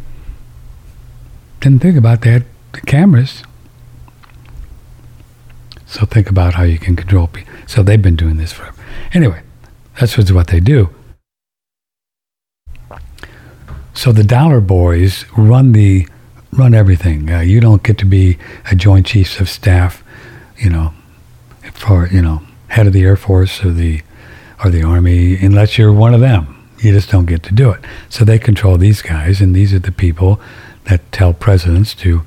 [1.61, 3.43] didn't think about that the cameras.
[5.87, 7.55] So think about how you can control people.
[7.67, 8.75] So they've been doing this for
[9.13, 9.43] anyway.
[9.99, 10.91] That's what they do.
[13.93, 16.09] So the dollar boys run the
[16.57, 17.31] run everything.
[17.31, 18.39] Uh, you don't get to be
[18.71, 20.03] a Joint Chiefs of Staff,
[20.57, 20.93] you know,
[21.73, 24.03] for you know head of the Air Force or the
[24.63, 26.51] or the Army unless you're one of them.
[26.79, 27.81] You just don't get to do it.
[28.09, 30.41] So they control these guys, and these are the people
[30.85, 32.23] that tell presidents to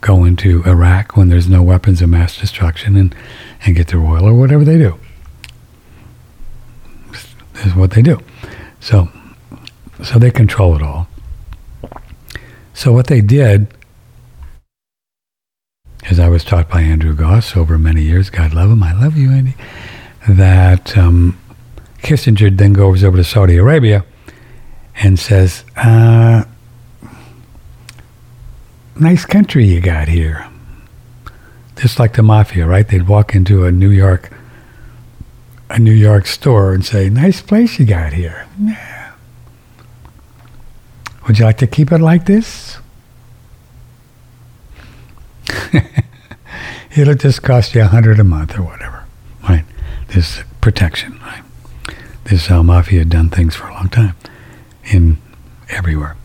[0.00, 3.14] go into Iraq when there's no weapons of mass destruction and,
[3.64, 5.00] and get their oil or whatever they do.
[7.54, 8.20] This is what they do.
[8.78, 9.08] So,
[10.04, 11.08] so they control it all.
[12.76, 13.68] So what they did,
[16.10, 19.16] as I was taught by Andrew Goss over many years, God love him, I love
[19.16, 19.54] you, Andy,
[20.28, 21.38] that um,
[22.02, 24.04] Kissinger then goes over to Saudi Arabia
[24.94, 26.44] and says, uh,
[29.00, 30.46] nice country you got here.
[31.76, 32.86] Just like the mafia, right?
[32.86, 34.30] They'd walk into a New York
[35.70, 38.46] a New York store and say, nice place you got here.
[41.26, 42.78] Would you like to keep it like this?
[46.96, 49.04] It'll just cost you a hundred a month or whatever,
[49.42, 49.64] right?
[50.08, 51.42] This protection, right?
[52.24, 54.14] This is how mafia had done things for a long time,
[54.84, 55.18] in
[55.68, 56.16] everywhere,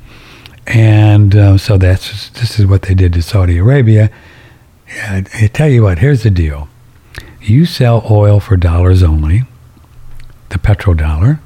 [0.67, 4.11] and uh, so that's this is what they did to Saudi Arabia.
[5.07, 6.69] I tell you what, here's the deal:
[7.41, 9.43] you sell oil for dollars only,
[10.49, 11.39] the petrodollar,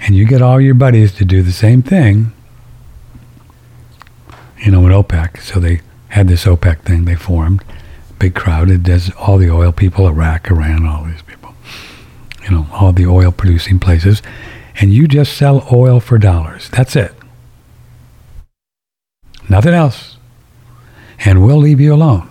[0.00, 2.32] and you get all your buddies to do the same thing.
[4.62, 7.64] You know, in OPEC, so they had this OPEC thing they formed,
[8.18, 8.70] big crowd.
[8.70, 11.54] It does all the oil people, Iraq, Iran, all these people.
[12.44, 14.22] You know, all the oil producing places,
[14.76, 16.68] and you just sell oil for dollars.
[16.70, 17.14] That's it.
[19.48, 20.16] Nothing else.
[21.24, 22.28] And we'll leave you alone.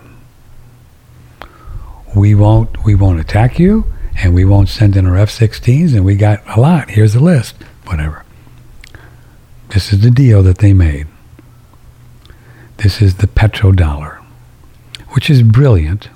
[2.15, 3.85] We won't we won't attack you
[4.17, 6.89] and we won't send in our F-16s and we got a lot.
[6.89, 7.55] Here's the list.
[7.85, 8.25] Whatever.
[9.69, 11.07] This is the deal that they made.
[12.83, 14.17] This is the petrodollar,
[15.09, 16.09] which is brilliant.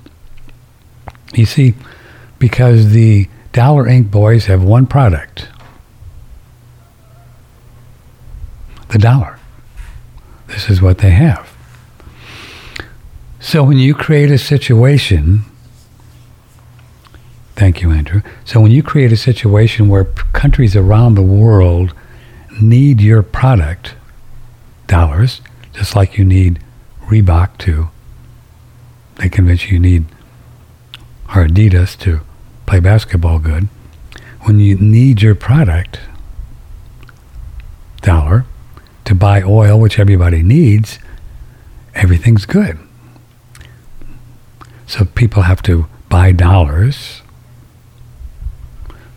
[1.34, 1.74] You see,
[2.38, 4.10] because the Dollar Inc.
[4.10, 5.48] boys have one product
[8.88, 9.38] the dollar.
[10.46, 11.52] This is what they have.
[13.40, 15.42] So when you create a situation,
[17.54, 18.22] thank you, Andrew.
[18.44, 21.94] So when you create a situation where countries around the world
[22.60, 23.94] need your product,
[24.86, 25.40] dollars,
[25.76, 26.58] just like you need
[27.06, 27.88] Reebok to,
[29.16, 30.06] they convince you you need,
[31.28, 32.20] or Adidas to
[32.66, 33.68] play basketball good.
[34.42, 36.00] When you need your product,
[38.00, 38.46] dollar,
[39.04, 40.98] to buy oil, which everybody needs,
[41.94, 42.78] everything's good.
[44.86, 47.22] So people have to buy dollars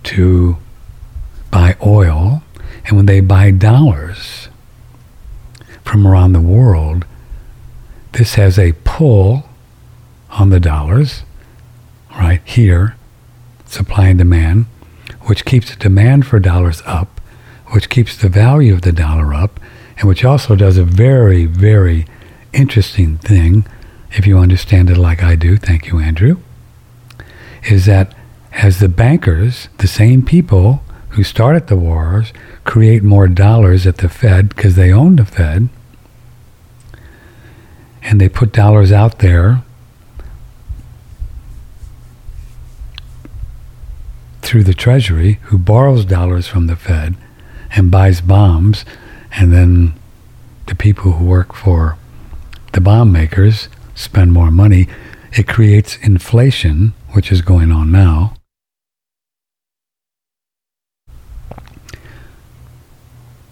[0.03, 0.57] to
[1.51, 2.43] buy oil.
[2.86, 4.49] And when they buy dollars
[5.90, 7.04] from around the world,
[8.12, 9.44] this has a pull
[10.30, 11.24] on the dollars,
[12.12, 12.96] right here,
[13.66, 14.68] supply and demand,
[15.22, 17.20] which keeps the demand for dollars up,
[17.72, 19.60] which keeps the value of the dollar up,
[19.98, 22.06] and which also does a very, very
[22.54, 23.66] interesting thing,
[24.12, 26.38] if you understand it like I do, thank you, Andrew,
[27.64, 28.14] is that
[28.52, 32.32] as the bankers, the same people who started the wars,
[32.64, 35.70] create more dollars at the Fed because they own the Fed,
[38.02, 39.64] and they put dollars out there
[44.41, 47.16] through the Treasury, who borrows dollars from the Fed
[47.76, 48.84] and buys bombs,
[49.32, 49.93] and then
[50.66, 51.97] the people who work for
[52.74, 54.88] the bomb makers spend more money.
[55.34, 58.34] It creates inflation, which is going on now.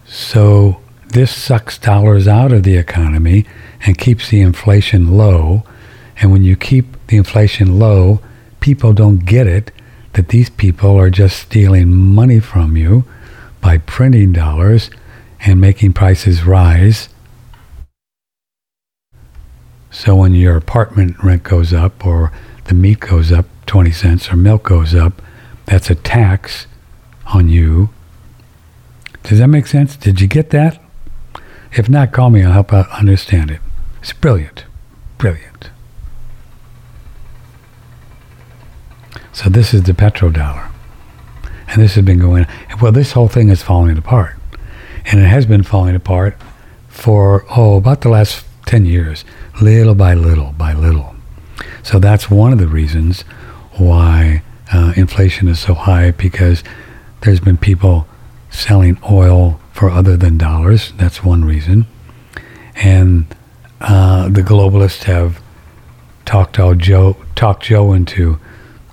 [0.04, 0.80] So
[1.10, 3.46] this sucks dollars out of the economy
[3.86, 5.62] and keeps the inflation low.
[6.20, 8.20] And when you keep the inflation low,
[8.60, 9.70] people don't get it
[10.12, 13.04] that these people are just stealing money from you
[13.60, 14.90] by printing dollars
[15.40, 17.08] and making prices rise.
[19.90, 22.32] So when your apartment rent goes up or
[22.64, 25.22] the meat goes up 20 cents or milk goes up,
[25.66, 26.66] that's a tax
[27.32, 27.90] on you.
[29.22, 29.96] Does that make sense?
[29.96, 30.80] Did you get that?
[31.72, 32.42] If not, call me.
[32.42, 33.60] I'll help out understand it.
[34.00, 34.64] It's brilliant.
[35.18, 35.70] Brilliant.
[39.32, 40.70] So this is the petrodollar.
[41.68, 42.46] And this has been going,
[42.80, 44.34] well, this whole thing is falling apart.
[45.04, 46.36] And it has been falling apart
[46.88, 49.24] for, oh, about the last 10 years,
[49.60, 51.14] little by little by little.
[51.82, 53.22] So that's one of the reasons
[53.72, 54.42] why
[54.72, 56.62] uh, inflation is so high because
[57.22, 58.06] there's been people
[58.50, 60.92] selling oil for other than dollars.
[60.96, 61.86] That's one reason.
[62.74, 63.32] And
[63.80, 65.40] uh, the globalists have
[66.24, 68.40] talked all Joe talked Joe into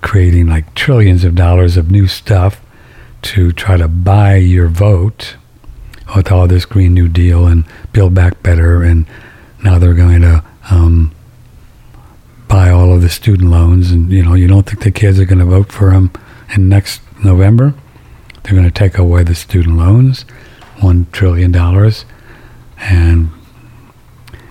[0.01, 2.61] creating like trillions of dollars of new stuff
[3.23, 5.37] to try to buy your vote
[6.15, 9.07] with all this Green New Deal and Build Back Better, and
[9.63, 11.15] now they're going to um,
[12.47, 13.89] buy all of the student loans.
[13.89, 16.11] And you know, you don't think the kids are going to vote for them
[16.55, 17.73] in next November?
[18.43, 20.25] They're going to take away the student loans,
[20.79, 22.05] one trillion dollars,
[22.77, 23.29] and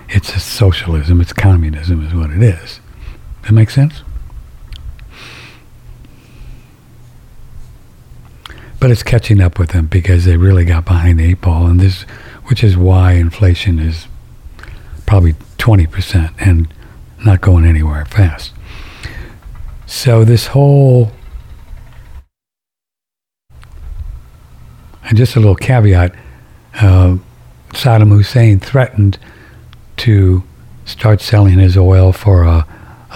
[0.09, 1.21] it's a socialism.
[1.21, 2.79] It's communism, is what it is.
[3.43, 4.01] That makes sense.
[8.85, 11.79] but it's catching up with them because they really got behind the eight ball, and
[11.79, 12.03] this,
[12.49, 14.07] which is why inflation is
[15.07, 16.71] probably 20% and
[17.25, 18.53] not going anywhere fast.
[19.87, 21.11] So this whole,
[25.07, 26.13] and just a little caveat,
[26.75, 27.17] uh,
[27.69, 29.17] Saddam Hussein threatened
[29.97, 30.43] to
[30.85, 32.65] start selling his oil for a,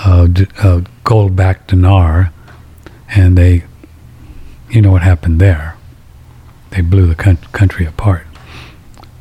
[0.05, 0.29] a,
[0.63, 2.31] a gold-backed dinar,
[3.09, 3.63] and they
[4.69, 5.75] you know what happened there.
[6.71, 8.27] They blew the country apart.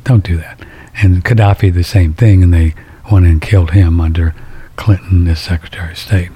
[0.03, 0.59] Don't do that.
[1.01, 2.75] And Gaddafi, the same thing, and they
[3.11, 4.35] went and killed him under
[4.75, 6.29] Clinton as Secretary of State.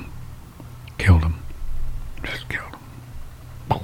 [0.97, 1.35] Killed him.
[2.23, 2.65] Just killed
[3.69, 3.79] him.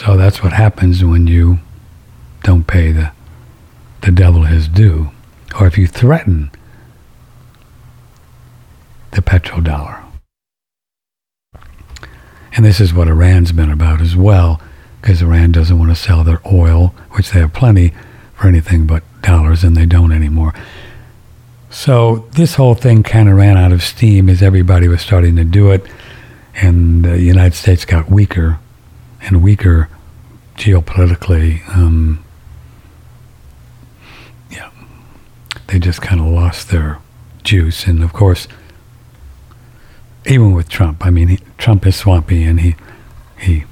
[0.00, 1.58] So that's what happens when you
[2.42, 3.12] don't pay the,
[4.00, 5.10] the devil his due,
[5.60, 6.50] or if you threaten
[9.10, 10.02] the petrodollar.
[12.56, 14.62] And this is what Iran's been about as well,
[15.02, 17.92] because Iran doesn't want to sell their oil, which they have plenty,
[18.32, 20.54] for anything but dollars, and they don't anymore.
[21.68, 25.44] So this whole thing kind of ran out of steam as everybody was starting to
[25.44, 25.86] do it,
[26.54, 28.58] and the United States got weaker
[29.22, 29.88] and weaker
[30.56, 31.66] geopolitically.
[31.68, 32.24] Um,
[34.50, 34.70] yeah,
[35.66, 36.98] they just kind of lost their
[37.42, 38.48] juice, and of course
[40.26, 41.04] even with Trump.
[41.04, 42.76] I mean, he, Trump is swampy, and he
[43.38, 43.64] he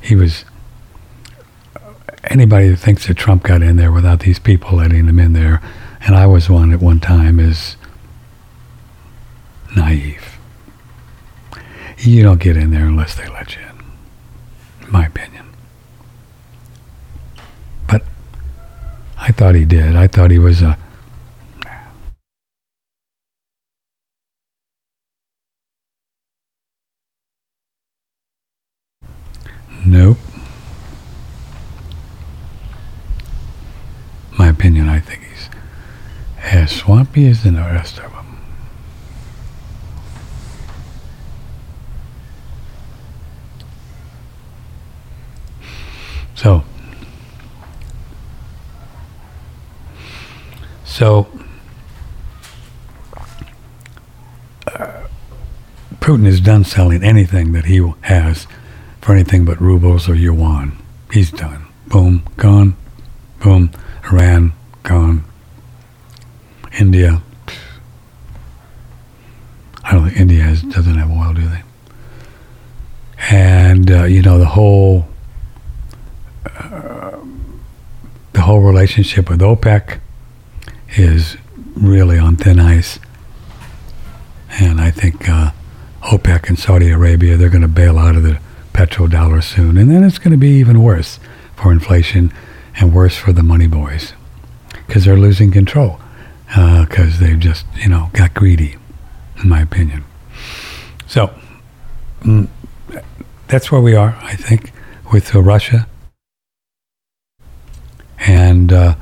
[0.00, 0.44] he was.
[2.24, 5.62] Anybody that thinks that Trump got in there without these people letting him in there,
[6.00, 7.76] and I was one at one time, is
[9.76, 10.38] naive.
[11.98, 13.65] You don't get in there unless they let you
[14.86, 15.46] in, my opinion.
[17.88, 18.02] But
[19.18, 19.96] I thought he did.
[19.96, 20.78] I thought he was a
[29.88, 30.18] Nope.
[34.36, 35.48] My opinion, I think he's
[36.42, 38.15] as swampy as the rest of them.
[46.36, 46.62] So,
[50.84, 51.26] so
[54.66, 55.08] uh,
[55.94, 58.46] Putin is done selling anything that he has
[59.00, 60.76] for anything but rubles or yuan.
[61.10, 61.66] He's done.
[61.86, 62.76] Boom, gone.
[63.40, 63.70] Boom,
[64.12, 65.24] Iran, gone.
[66.78, 67.22] India.
[69.82, 71.62] I don't think India has, doesn't have oil, do they?
[73.30, 75.08] And uh, you know the whole
[78.32, 80.00] the whole relationship with OPEC
[80.96, 81.36] is
[81.74, 82.98] really on thin ice.
[84.50, 85.52] And I think uh,
[86.02, 88.38] OPEC and Saudi Arabia they're going to bail out of the
[88.72, 91.18] petrodollar soon, and then it's going to be even worse
[91.56, 92.32] for inflation
[92.76, 94.12] and worse for the money boys
[94.86, 95.98] because they're losing control
[96.48, 98.76] because uh, they've just you know got greedy,
[99.42, 100.04] in my opinion.
[101.06, 101.34] So
[102.20, 102.48] mm,
[103.48, 104.72] that's where we are, I think,
[105.12, 105.86] with uh, Russia
[108.18, 108.94] and uh,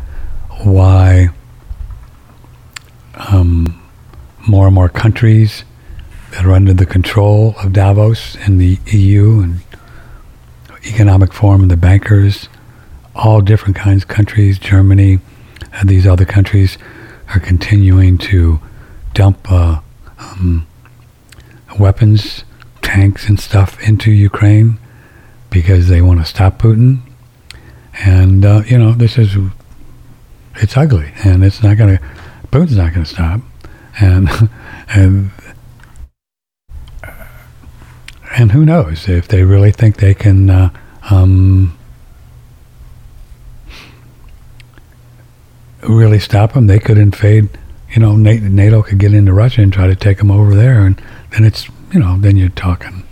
[0.62, 1.28] why
[3.14, 3.80] um,
[4.46, 5.64] more and more countries
[6.32, 9.60] that are under the control of Davos and the EU and
[10.86, 12.48] Economic Forum and the bankers,
[13.14, 15.20] all different kinds of countries, Germany,
[15.72, 16.76] and these other countries
[17.28, 18.60] are continuing to
[19.14, 19.80] dump uh,
[20.18, 20.66] um,
[21.78, 22.44] weapons,
[22.82, 24.78] tanks, and stuff into Ukraine
[25.50, 27.00] because they want to stop Putin.
[28.00, 29.36] And, uh, you know, this is,
[30.56, 32.04] it's ugly and it's not going to,
[32.50, 33.40] Putin's not going to stop.
[34.00, 34.28] And,
[34.88, 35.30] and
[38.36, 40.70] and who knows if they really think they can uh,
[41.10, 41.76] um,
[45.82, 47.48] really stop them, they could invade.
[47.94, 51.00] You know, NATO could get into Russia and try to take them over there, and
[51.30, 53.04] then it's you know then you're talking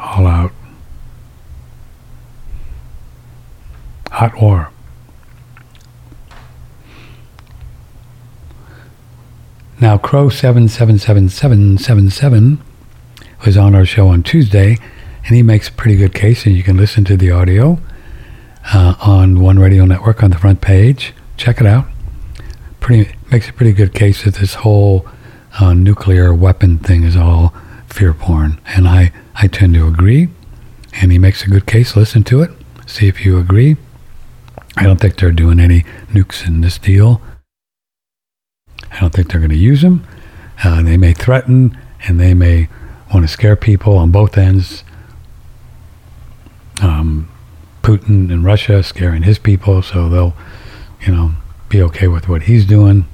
[0.00, 0.50] all out
[4.12, 4.70] hot ore.
[9.80, 12.62] Now, Crow 77777
[13.44, 14.78] was on our show on Tuesday,
[15.24, 17.80] and he makes a pretty good case, and you can listen to the audio
[18.72, 21.12] uh, on One Radio Network on the front page.
[21.36, 21.86] Check it out.
[22.78, 25.08] Pretty makes a pretty good case that this whole
[25.58, 27.52] uh, nuclear weapon thing is all
[27.86, 30.28] fear porn, and I I tend to agree.
[31.00, 31.96] And he makes a good case.
[31.96, 32.50] Listen to it.
[32.86, 33.78] See if you agree.
[34.76, 37.20] I don't think they're doing any nukes in this deal.
[38.90, 40.06] I don't think they're going to use them.
[40.64, 42.68] Uh, they may threaten and they may
[43.12, 44.84] want to scare people on both ends.
[46.80, 47.28] Um,
[47.82, 50.34] Putin in Russia scaring his people, so they'll,
[51.04, 51.32] you know,
[51.68, 53.06] be okay with what he's doing.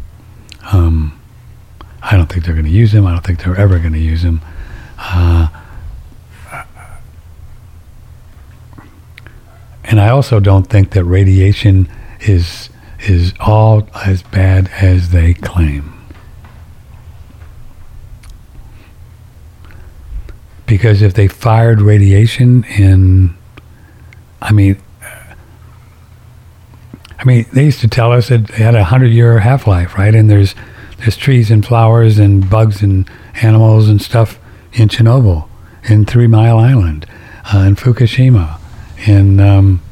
[0.72, 1.18] Um,
[2.02, 3.06] I don't think they're going to use him.
[3.06, 4.40] I don't think they're ever going to use him.
[4.98, 5.48] Uh,
[9.88, 11.88] and I also don't think that radiation
[12.20, 12.68] is
[13.00, 15.94] is all as bad as they claim.
[20.66, 23.34] Because if they fired radiation in,
[24.42, 24.76] I mean,
[27.18, 30.14] I mean, they used to tell us it had a hundred year half life, right?
[30.14, 30.54] And there's
[30.98, 33.08] there's trees and flowers and bugs and
[33.40, 34.38] animals and stuff
[34.74, 35.48] in Chernobyl,
[35.84, 37.06] in Three Mile Island,
[37.54, 38.57] uh, in Fukushima,
[39.06, 39.82] in um,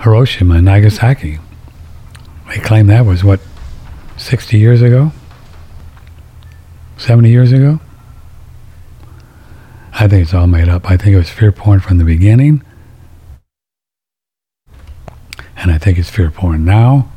[0.00, 1.38] Hiroshima and Nagasaki.
[2.48, 3.40] They claim that was what,
[4.16, 5.12] 60 years ago?
[6.98, 7.80] 70 years ago?
[9.92, 10.90] I think it's all made up.
[10.90, 12.62] I think it was fear porn from the beginning.
[15.56, 17.10] And I think it's fear porn now.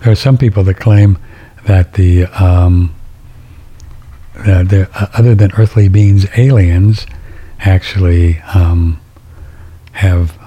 [0.00, 1.18] There are some people that claim
[1.64, 2.94] that the um,
[4.34, 7.06] that uh, other than earthly beings, aliens
[7.60, 9.00] actually um,
[9.92, 10.38] have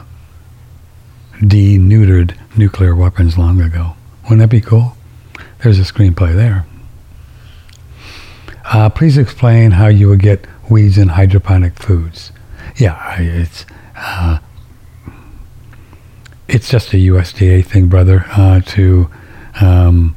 [1.40, 3.96] deneutered nuclear weapons long ago.
[4.24, 4.96] Wouldn't that be cool?
[5.64, 6.66] There's a screenplay there.
[8.66, 12.32] Uh, please explain how you would get weeds in hydroponic foods.
[12.78, 14.40] Yeah, it's uh,
[16.48, 19.10] it's just a USDA thing, brother, uh, to
[19.60, 20.16] um,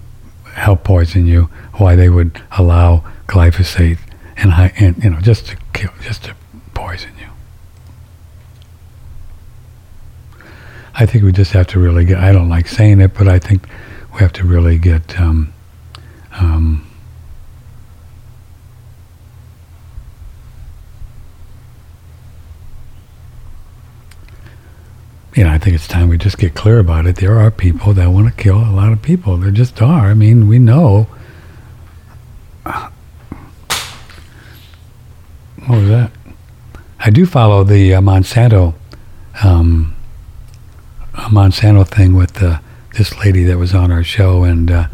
[0.53, 1.45] help poison you.
[1.75, 3.99] Why they would allow glyphosate
[4.37, 6.37] and, high, and you know just to kill, just to
[6.75, 7.29] poison you.
[10.95, 12.19] I think we just have to really get.
[12.19, 13.67] I don't like saying it, but I think
[14.13, 15.19] we have to really get.
[15.21, 15.53] Um,
[16.33, 16.87] um,
[25.35, 27.17] you know, I think it's time we just get clear about it.
[27.17, 29.37] There are people that want to kill a lot of people.
[29.37, 30.11] There just are.
[30.11, 31.09] I mean, we know.
[32.63, 32.93] What
[35.69, 36.11] was that?
[37.07, 38.75] I do follow the uh, Monsanto
[39.43, 39.95] um,
[41.13, 42.61] a Monsanto thing with uh,
[42.97, 44.89] this lady that was on our show, and uh,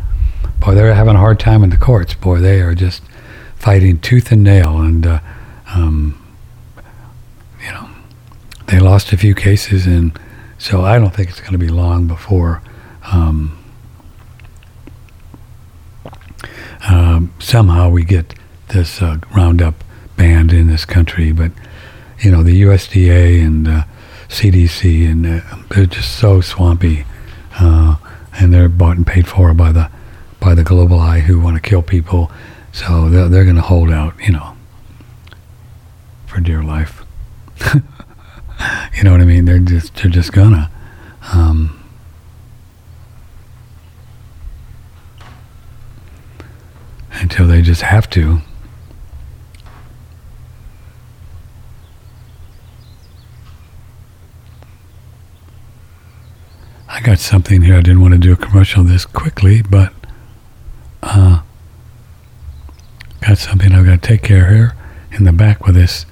[0.58, 2.14] boy, they're having a hard time in the courts.
[2.14, 3.02] Boy, they are just
[3.54, 5.20] fighting tooth and nail, and uh,
[5.72, 6.20] um,
[7.64, 7.88] you know,
[8.66, 10.18] they lost a few cases, and
[10.58, 12.60] so I don't think it's going to be long before.
[13.12, 13.56] Um,
[16.88, 18.34] um, somehow we get
[18.68, 19.84] this uh, Roundup
[20.16, 21.52] banned in this country, but
[22.20, 23.84] you know the USDA and uh,
[24.28, 25.40] CDC, and uh,
[25.70, 27.04] they're just so swampy,
[27.58, 27.96] uh,
[28.34, 29.90] and they're bought and paid for by the
[30.38, 32.30] by the global eye who want to kill people.
[32.72, 34.56] So they're, they're going to hold out, you know,
[36.26, 37.02] for dear life.
[37.74, 39.44] you know what I mean?
[39.44, 40.70] They're just they're just gonna.
[41.32, 41.76] Um,
[47.12, 48.40] until they just have to.
[56.92, 57.76] I got something here.
[57.76, 59.92] I didn't want to do a commercial this quickly, but
[61.04, 61.40] uh,
[63.20, 64.76] got something I've got to take care of here
[65.12, 66.04] in the back with this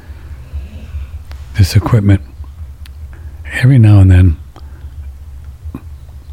[1.57, 2.23] this equipment.
[3.47, 4.37] Every now and then,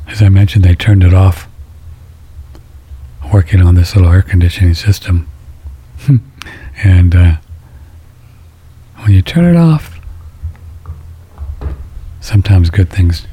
[0.07, 1.47] as I mentioned, they turned it off.
[3.33, 5.27] Working on this little air conditioning system,
[6.83, 7.35] and uh,
[8.97, 9.99] when you turn it off,
[12.21, 13.25] sometimes good things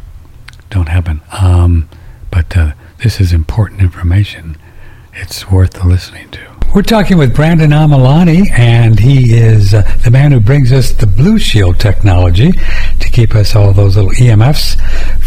[0.72, 1.20] don't happen.
[1.40, 1.88] Um,
[2.30, 2.72] but uh,
[3.02, 4.56] this is important information.
[5.12, 6.40] It's worth listening to.
[6.74, 11.06] We're talking with Brandon Amalani, and he is uh, the man who brings us the
[11.06, 14.80] Blue Shield technology to keep us all those little EMFs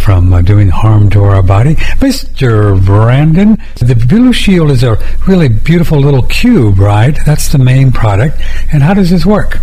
[0.06, 1.74] from uh, doing harm to our body.
[1.98, 2.80] Mr.
[2.86, 7.18] Brandon, the Blue Shield is a really beautiful little cube, right?
[7.26, 8.40] That's the main product.
[8.72, 9.58] And how does this work?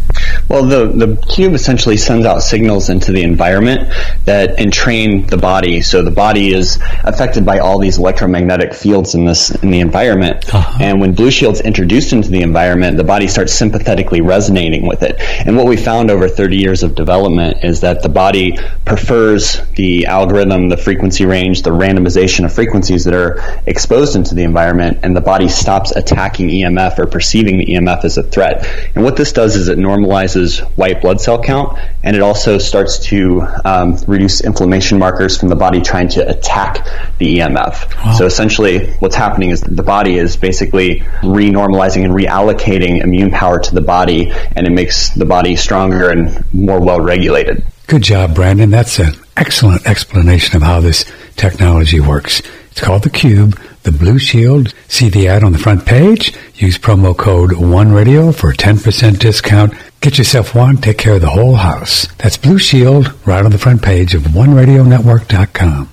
[0.49, 3.89] Well, the, the cube essentially sends out signals into the environment
[4.25, 5.81] that entrain the body.
[5.81, 10.53] So the body is affected by all these electromagnetic fields in this in the environment.
[10.53, 10.79] Uh-huh.
[10.81, 15.21] And when Blue Shield's introduced into the environment, the body starts sympathetically resonating with it.
[15.47, 20.07] And what we found over 30 years of development is that the body prefers the
[20.07, 25.17] algorithm, the frequency range, the randomization of frequencies that are exposed into the environment, and
[25.17, 28.67] the body stops attacking EMF or perceiving the EMF as a threat.
[28.95, 32.99] And what this does is it normalizes white blood cell count, and it also starts
[33.07, 36.87] to um, reduce inflammation markers from the body trying to attack
[37.19, 38.05] the EMF.
[38.05, 38.13] Wow.
[38.13, 43.75] So essentially, what's happening is the body is basically renormalizing and reallocating immune power to
[43.75, 47.65] the body, and it makes the body stronger and more well regulated.
[47.87, 48.71] Good job, Brandon.
[48.71, 51.05] That's an excellent explanation of how this
[51.37, 52.43] technology works.
[52.71, 54.73] It's called the Cube, the Blue Shield.
[54.89, 56.35] See the ad on the front page.
[56.55, 59.75] Use promo code One Radio for a 10% discount.
[60.01, 62.07] Get yourself one, take care of the whole house.
[62.19, 65.91] That's Blue Shield right on the front page of OneRadioNetwork.com.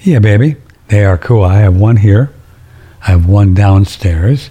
[0.00, 0.56] Yeah, baby.
[0.88, 1.44] They are cool.
[1.44, 2.32] I have one here.
[3.02, 4.50] I have one downstairs,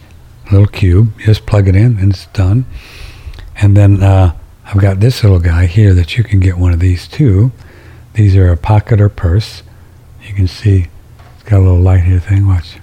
[0.51, 1.19] little cube.
[1.19, 2.65] Just plug it in and it's done.
[3.55, 4.37] And then uh,
[4.71, 7.51] I've got this little guy here that you can get one of these too.
[8.13, 9.63] These are a pocket or purse.
[10.23, 10.87] You can see
[11.35, 12.47] it's got a little light here thing.
[12.47, 12.77] Watch.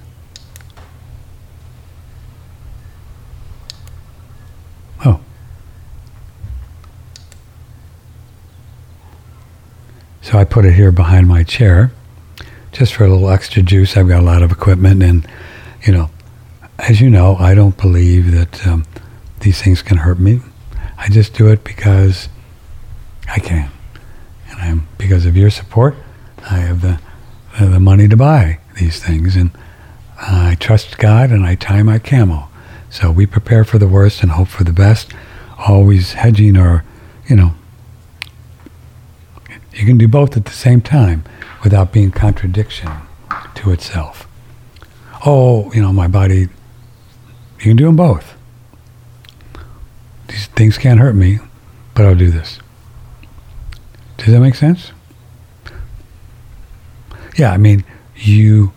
[5.06, 5.19] Oh.
[10.20, 11.90] So I put it here behind my chair
[12.70, 13.97] just for a little extra juice.
[13.97, 15.27] I've got a lot of equipment and,
[15.86, 16.10] you know,
[16.78, 18.85] as you know, I don't believe that um,
[19.40, 20.40] these things can hurt me.
[20.99, 22.29] I just do it because
[23.29, 23.70] I can.
[24.51, 25.95] And I'm, because of your support,
[26.51, 27.01] I have the,
[27.59, 29.37] the money to buy these things.
[29.37, 29.51] And
[30.20, 32.49] I trust God and I tie my camel.
[32.91, 35.12] So we prepare for the worst and hope for the best,
[35.57, 36.85] always hedging or,
[37.29, 37.55] you know,
[39.73, 41.23] you can do both at the same time
[41.62, 42.91] without being contradiction
[43.55, 44.27] to itself.
[45.25, 46.49] Oh, you know, my body, you
[47.59, 48.35] can do them both.
[50.28, 51.38] These things can't hurt me,
[51.94, 52.59] but I'll do this.
[54.18, 54.92] Does that make sense?
[57.36, 57.84] Yeah, I mean,
[58.16, 58.72] you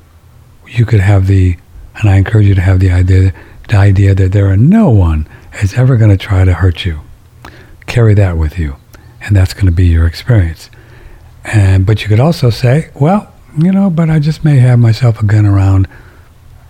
[0.68, 1.58] you could have the,
[1.96, 3.34] and I encourage you to have the idea,
[3.68, 5.28] the idea that there are no one
[5.62, 7.02] is ever going to try to hurt you.
[7.88, 8.78] Carry that with you,
[9.22, 10.70] and that's going to be your experience.
[11.44, 15.20] And but you could also say, well, you know, but I just may have myself
[15.20, 15.88] a gun around,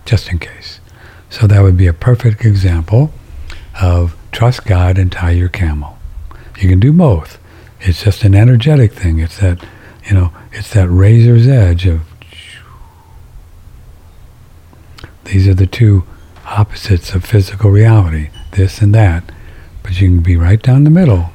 [0.05, 0.79] just in case.
[1.29, 3.11] So that would be a perfect example
[3.79, 5.97] of trust God and tie your camel.
[6.59, 7.39] You can do both.
[7.79, 9.19] It's just an energetic thing.
[9.19, 9.63] It's that,
[10.05, 12.01] you know, it's that razor's edge of.
[15.25, 16.03] These are the two
[16.45, 19.23] opposites of physical reality, this and that.
[19.81, 21.31] But you can be right down the middle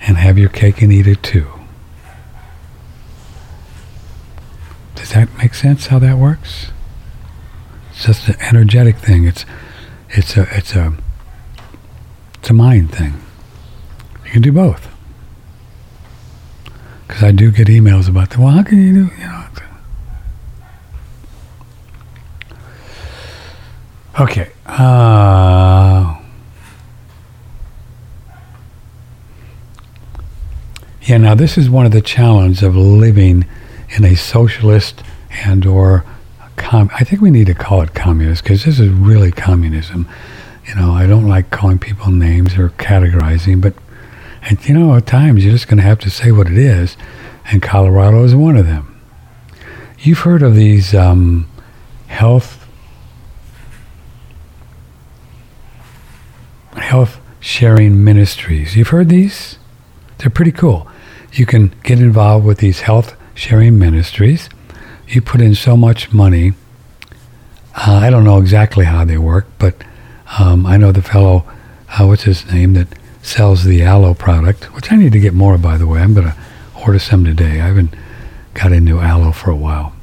[0.00, 1.48] and have your cake and eat it too.
[4.94, 6.70] Does that make sense how that works?
[7.90, 9.26] It's just an energetic thing.
[9.26, 9.44] It's
[10.10, 10.92] it's a it's a
[12.34, 13.14] it's a mind thing.
[14.24, 14.88] You can do both.
[17.06, 18.38] Because I do get emails about that.
[18.38, 19.38] Well, how can you do you know?
[24.20, 24.50] Okay.
[24.66, 26.18] Uh,
[31.02, 31.18] yeah.
[31.18, 33.46] Now this is one of the challenges of living
[33.90, 35.04] in a socialist
[35.44, 36.04] and or
[36.58, 40.06] com- I think we need to call it communist because this is really communism.
[40.66, 43.74] You know, I don't like calling people names or categorizing, but
[44.42, 46.96] and you know, at times you're just going to have to say what it is,
[47.46, 49.00] and Colorado is one of them.
[49.98, 51.48] You've heard of these um,
[52.08, 52.66] health
[56.76, 58.76] health sharing ministries.
[58.76, 59.58] You've heard these?
[60.18, 60.88] They're pretty cool.
[61.32, 64.48] You can get involved with these health sharing ministries
[65.08, 66.52] you put in so much money.
[67.74, 69.82] Uh, I don't know exactly how they work, but
[70.38, 71.44] um, I know the fellow,
[71.90, 72.88] uh, what's his name, that
[73.22, 76.00] sells the aloe product, which I need to get more, by the way.
[76.00, 76.36] I'm going to
[76.86, 77.60] order some today.
[77.60, 77.94] I haven't
[78.54, 79.94] got into aloe for a while.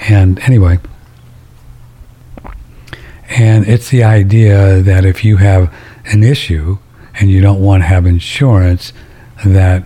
[0.00, 0.78] And anyway,
[3.28, 5.72] and it's the idea that if you have
[6.06, 6.78] an issue
[7.14, 8.92] and you don't want to have insurance,
[9.44, 9.84] that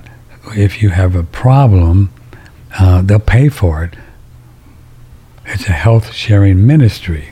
[0.57, 2.13] if you have a problem,
[2.79, 3.97] uh, they'll pay for it
[5.47, 7.31] it's a health sharing ministry.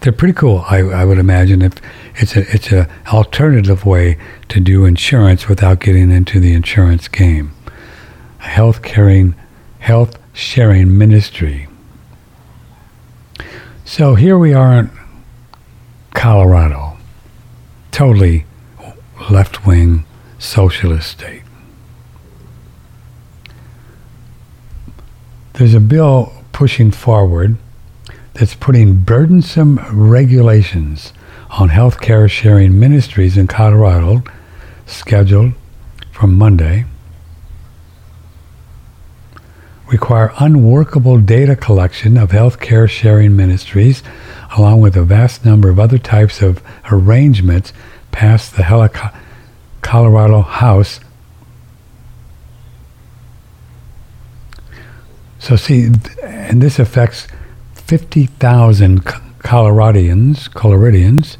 [0.00, 0.64] They're pretty cool.
[0.68, 1.74] I, I would imagine if
[2.16, 4.18] it's a it's a alternative way
[4.48, 7.52] to do insurance without getting into the insurance game.
[8.40, 9.34] A health caring,
[9.78, 11.68] health sharing ministry.
[13.84, 14.90] So here we are in
[16.14, 16.96] Colorado,
[17.90, 18.46] totally
[19.30, 20.04] left wing
[20.38, 21.42] socialist state.
[25.54, 27.56] There's a bill pushing forward
[28.34, 31.14] that's putting burdensome regulations
[31.48, 34.22] on healthcare sharing ministries in Colorado,
[34.84, 35.54] scheduled
[36.12, 36.84] for Monday,
[39.90, 44.02] require unworkable data collection of healthcare sharing ministries,
[44.54, 46.62] along with a vast number of other types of
[46.92, 47.72] arrangements
[48.12, 49.16] passed the Helico-
[49.80, 51.00] Colorado House.
[55.40, 55.90] So, see,
[56.22, 57.26] and this affects
[57.74, 59.04] 50,000
[59.40, 61.36] Coloradians, Coloradians,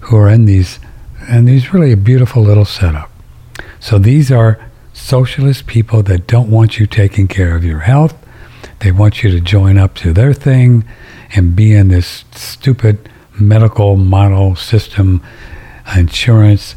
[0.00, 0.80] who are in these,
[1.28, 3.10] and these really a beautiful little setup.
[3.78, 4.58] So these are
[4.92, 8.14] socialist people that don't want you taking care of your health.
[8.80, 10.84] They want you to join up to their thing
[11.34, 13.08] and be in this stupid
[13.38, 15.22] medical model system
[15.96, 16.74] insurance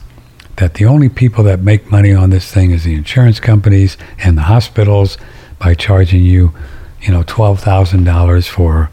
[0.57, 4.37] that the only people that make money on this thing is the insurance companies and
[4.37, 5.17] the hospitals
[5.59, 6.53] by charging you,
[7.01, 8.89] you know, $12,000 for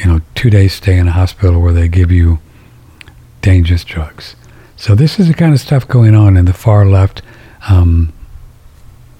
[0.00, 2.38] you know, two days stay in a hospital where they give you
[3.42, 4.34] dangerous drugs.
[4.76, 7.20] So this is the kind of stuff going on in the far left
[7.68, 8.12] um,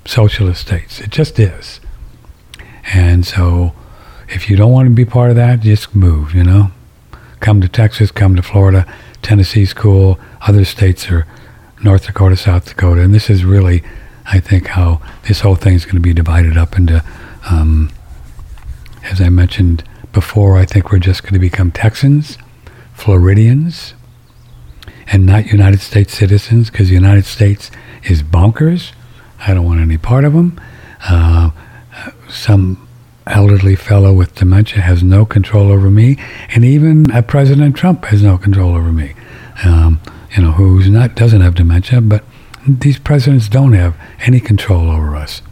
[0.07, 1.01] socialist states.
[1.01, 1.81] It just is.
[2.95, 3.75] And so
[4.29, 6.73] if you don't want to be part of that, just move, you know.
[7.41, 8.91] Come to Texas, come to Florida.
[9.21, 10.19] Tennessee's cool.
[10.43, 11.27] Other states are
[11.83, 13.03] North Dakota, South Dakota.
[13.03, 13.83] And this is really,
[14.33, 17.05] I think, how this whole thing is going to be divided up into,
[17.51, 17.91] um,
[19.05, 22.39] as I mentioned, before I think we're just going to become Texans,
[22.95, 23.95] Floridians,
[25.13, 27.71] and not United States citizens because the United States
[28.05, 28.93] is bonkers.
[29.41, 30.61] I don't want any part of them.
[31.09, 31.51] Uh,
[32.29, 32.87] some
[33.27, 36.17] elderly fellow with dementia has no control over me,
[36.51, 39.15] and even President Trump has no control over me.
[39.65, 40.01] Um,
[40.37, 42.25] you know, who's not doesn't have dementia, but
[42.67, 45.43] these presidents don't have any control over us.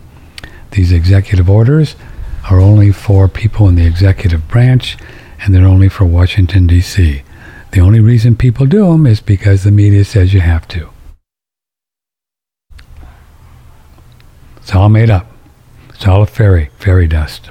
[0.72, 1.96] These executive orders
[2.50, 4.96] are only for people in the executive branch
[5.40, 7.22] and they're only for Washington, D.C.
[7.72, 10.90] The only reason people do them is because the media says you have to.
[14.56, 15.30] It's all made up.
[15.90, 17.50] It's all a fairy, fairy dust.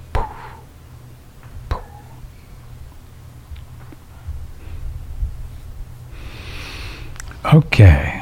[7.54, 8.17] Okay.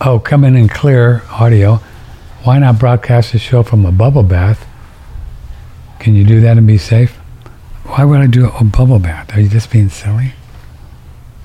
[0.00, 1.76] Oh, come in and clear audio.
[2.44, 4.66] Why not broadcast the show from a bubble bath?
[5.98, 7.16] Can you do that and be safe?
[7.84, 9.34] Why would I do a bubble bath?
[9.34, 10.32] Are you just being silly?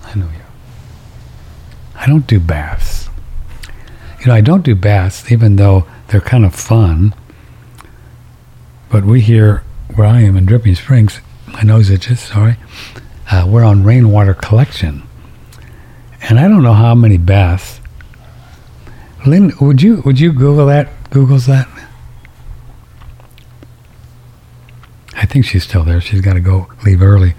[0.04, 0.44] I know you.
[1.96, 3.10] I don't do baths.
[4.20, 7.16] You know, I don't do baths, even though they're kind of fun.
[8.90, 9.64] But we here,
[9.96, 12.58] where I am in Dripping Springs, my nose itches, sorry,
[13.32, 15.04] uh, we're on rainwater collection.
[16.22, 17.80] And I don't know how many baths
[19.26, 20.90] Lynn, would you would you Google that?
[21.10, 21.68] Google's that?
[25.16, 26.02] I think she's still there.
[26.02, 27.34] She's got to go leave early.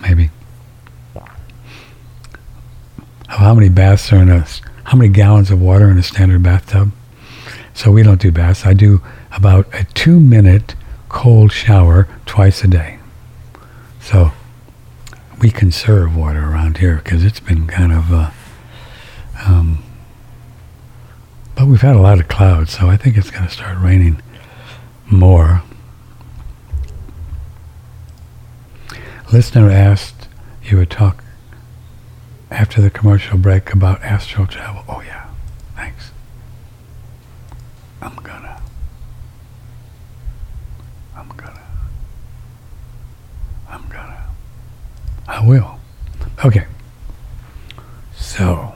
[0.00, 0.30] Maybe.
[3.28, 4.44] How many baths are in a?
[4.84, 6.90] How many gallons of water in a standard bathtub?
[7.74, 8.66] So we don't do baths.
[8.66, 9.00] I do
[9.30, 10.74] about a two-minute
[11.08, 12.98] cold shower twice a day.
[14.00, 14.32] So
[15.40, 18.12] we conserve water around here because it's been kind of.
[18.12, 18.30] Uh,
[19.46, 19.84] um,
[21.62, 24.20] but we've had a lot of clouds, so I think it's going to start raining
[25.08, 25.62] more.
[29.32, 30.26] Listener asked
[30.64, 31.22] you would talk
[32.50, 34.82] after the commercial break about astral travel.
[34.88, 35.28] Oh, yeah.
[35.76, 36.10] Thanks.
[38.00, 38.60] I'm gonna.
[41.14, 41.62] I'm gonna.
[43.68, 44.26] I'm gonna.
[45.28, 45.78] I will.
[46.44, 46.66] Okay.
[48.16, 48.74] So.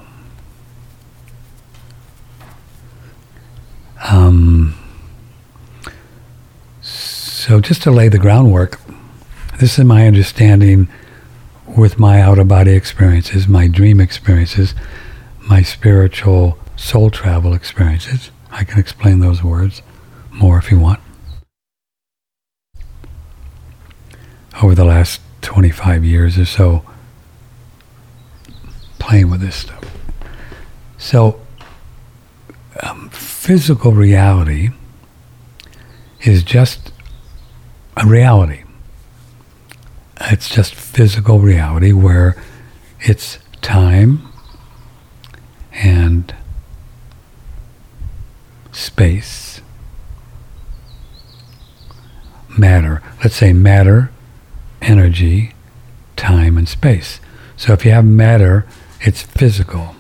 [4.09, 4.74] Um,
[6.81, 8.81] so, just to lay the groundwork,
[9.59, 10.89] this is my understanding
[11.66, 14.74] with my out of body experiences, my dream experiences,
[15.41, 18.31] my spiritual soul travel experiences.
[18.51, 19.83] I can explain those words
[20.31, 21.01] more if you want.
[24.62, 26.85] Over the last 25 years or so,
[28.99, 29.85] playing with this stuff.
[30.97, 31.41] So,
[32.83, 33.11] um,
[33.47, 34.70] physical reality
[36.23, 36.90] is just
[37.97, 38.64] a reality.
[40.23, 42.43] It's just physical reality where
[42.98, 44.27] it's time
[45.73, 46.35] and
[48.73, 49.60] space,
[52.59, 53.01] matter.
[53.23, 54.10] Let's say matter,
[54.82, 55.52] energy,
[56.16, 57.20] time, and space.
[57.56, 58.66] So if you have matter,
[59.02, 59.94] it's physical.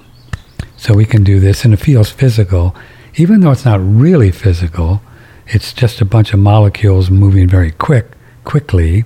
[0.76, 2.74] So we can do this, and it feels physical,
[3.16, 5.00] even though it's not really physical.
[5.46, 8.12] It's just a bunch of molecules moving very quick,
[8.44, 9.04] quickly,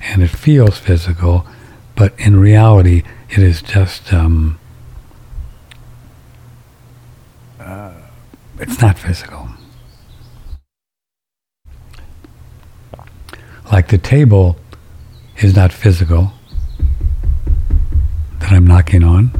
[0.00, 1.46] and it feels physical,
[1.96, 4.58] but in reality, it is just um,
[7.58, 7.92] uh,
[8.60, 9.48] it's not physical.
[13.72, 14.56] Like the table
[15.38, 16.32] is not physical
[18.40, 19.32] that I'm knocking on,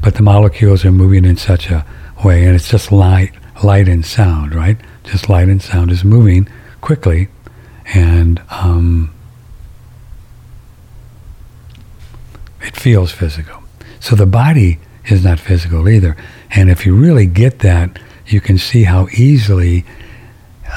[0.00, 1.84] but the molecules are moving in such a
[2.24, 3.32] way, and it's just light,
[3.62, 4.76] light and sound, right?
[5.04, 6.48] Just light and sound is moving
[6.80, 7.28] quickly,
[7.94, 9.14] and um,
[12.62, 13.62] it feels physical.
[14.00, 16.16] So the body is not physical either.
[16.50, 19.84] And if you really get that, you can see how easily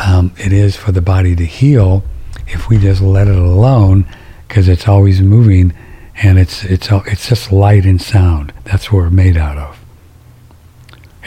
[0.05, 2.03] um, it is for the body to heal
[2.47, 4.05] if we just let it alone
[4.47, 5.73] because it's always moving
[6.21, 8.51] and it's it's it's just light and sound.
[8.63, 9.76] That's what we're made out of.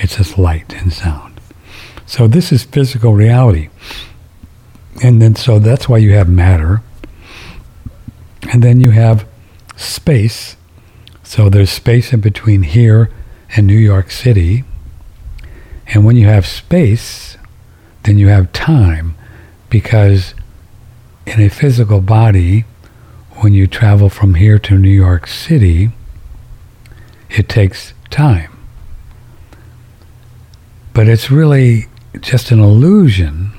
[0.02, 1.40] It's just light and sound.
[2.06, 3.68] So this is physical reality.
[5.02, 6.82] And then so that's why you have matter.
[8.50, 9.26] And then you have
[9.76, 10.56] space.
[11.22, 13.10] So there's space in between here
[13.54, 14.64] and New York City.
[15.86, 17.36] And when you have space,
[18.04, 19.14] then you have time
[19.68, 20.34] because
[21.26, 22.64] in a physical body,
[23.40, 25.90] when you travel from here to New York City,
[27.30, 28.49] it takes time.
[30.92, 31.86] But it's really
[32.20, 33.52] just an illusion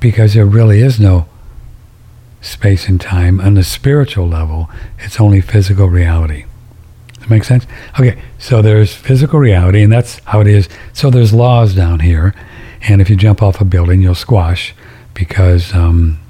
[0.00, 1.26] because there really is no
[2.40, 3.40] space and time.
[3.40, 6.44] On the spiritual level, it's only physical reality.
[7.20, 7.66] Does that sense?
[7.98, 10.68] Okay, so there's physical reality, and that's how it is.
[10.92, 12.34] So there's laws down here,
[12.82, 14.74] and if you jump off a building, you'll squash
[15.12, 16.20] because um,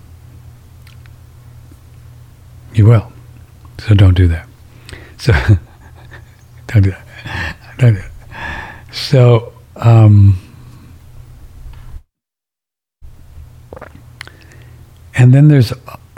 [2.72, 3.12] you will.
[3.78, 4.48] So don't do that.
[5.18, 5.32] So
[6.66, 7.56] don't do that.
[7.78, 8.10] That.
[8.92, 10.38] So um,
[15.14, 15.72] and then there's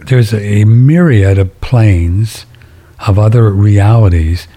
[0.07, 2.47] there's a myriad of planes
[3.07, 4.49] of other realities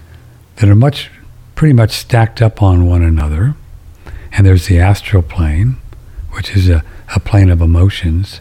[0.56, 1.10] that are much
[1.54, 3.54] pretty much stacked up on one another.
[4.32, 5.76] And there's the astral plane,
[6.32, 6.82] which is a,
[7.14, 8.40] a plane of emotions.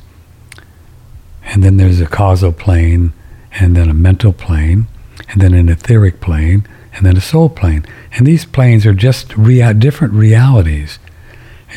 [1.43, 3.13] And then there's a causal plane,
[3.59, 4.87] and then a mental plane,
[5.29, 7.85] and then an etheric plane, and then a soul plane.
[8.13, 10.99] And these planes are just rea- different realities.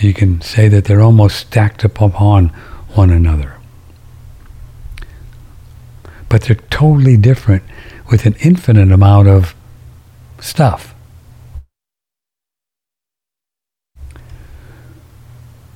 [0.00, 2.48] You can say that they're almost stacked up upon
[2.94, 3.54] one another.
[6.28, 7.62] But they're totally different
[8.10, 9.54] with an infinite amount of
[10.40, 10.94] stuff.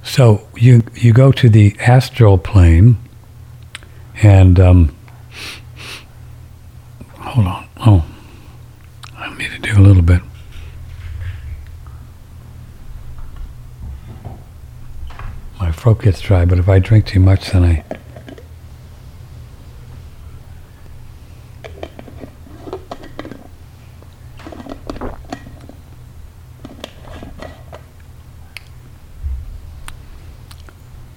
[0.03, 2.97] So you you go to the astral plane,
[4.23, 4.97] and um,
[7.19, 7.69] hold on.
[7.87, 8.05] Oh,
[9.17, 10.23] I need to do a little bit.
[15.61, 17.85] My throat gets dry, but if I drink too much, then I.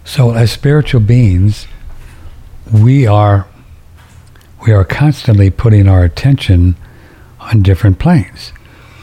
[0.03, 1.67] So, as spiritual beings,
[2.71, 3.47] we are
[4.65, 6.75] we are constantly putting our attention
[7.39, 8.53] on different planes.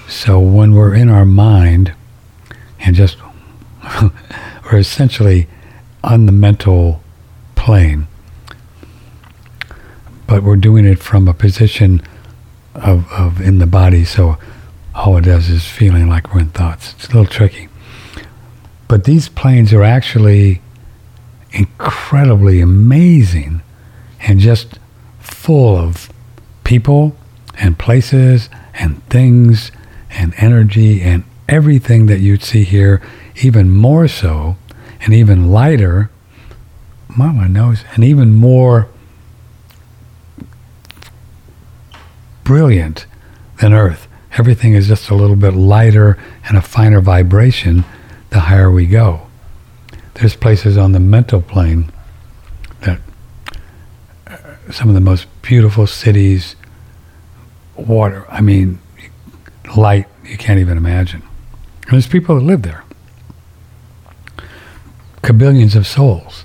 [0.09, 1.93] So when we're in our mind
[2.81, 3.19] and just
[4.71, 5.47] we're essentially
[6.05, 7.03] on the mental
[7.55, 8.07] plane,
[10.27, 12.03] but we're doing it from a position
[12.75, 14.05] of, of in the body.
[14.05, 14.37] So
[14.95, 16.93] all it does is feeling like we're in thoughts.
[16.95, 17.69] It's a little tricky.
[18.89, 20.61] But these planes are actually
[21.51, 23.63] incredibly amazing
[24.21, 24.79] and just
[25.21, 26.13] full of
[26.65, 27.17] people
[27.59, 29.73] and places and things
[30.11, 33.01] and energy and everything that you'd see here,
[33.43, 34.57] even more so
[35.01, 36.11] and even lighter.
[37.17, 38.89] Mama knows, and even more
[42.45, 43.07] brilliant
[43.61, 44.07] than Earth.
[44.37, 47.85] Everything is just a little bit lighter and a finer vibration
[48.31, 49.23] the higher we go.
[50.15, 51.91] There's places on the mental plane
[52.81, 53.01] that
[54.27, 54.37] uh,
[54.71, 56.57] some of the most beautiful cities,
[57.77, 58.81] water, I mean,
[59.77, 61.23] light, you can't even imagine.
[61.83, 62.85] And there's people that live there.
[65.29, 66.45] Kabillions of souls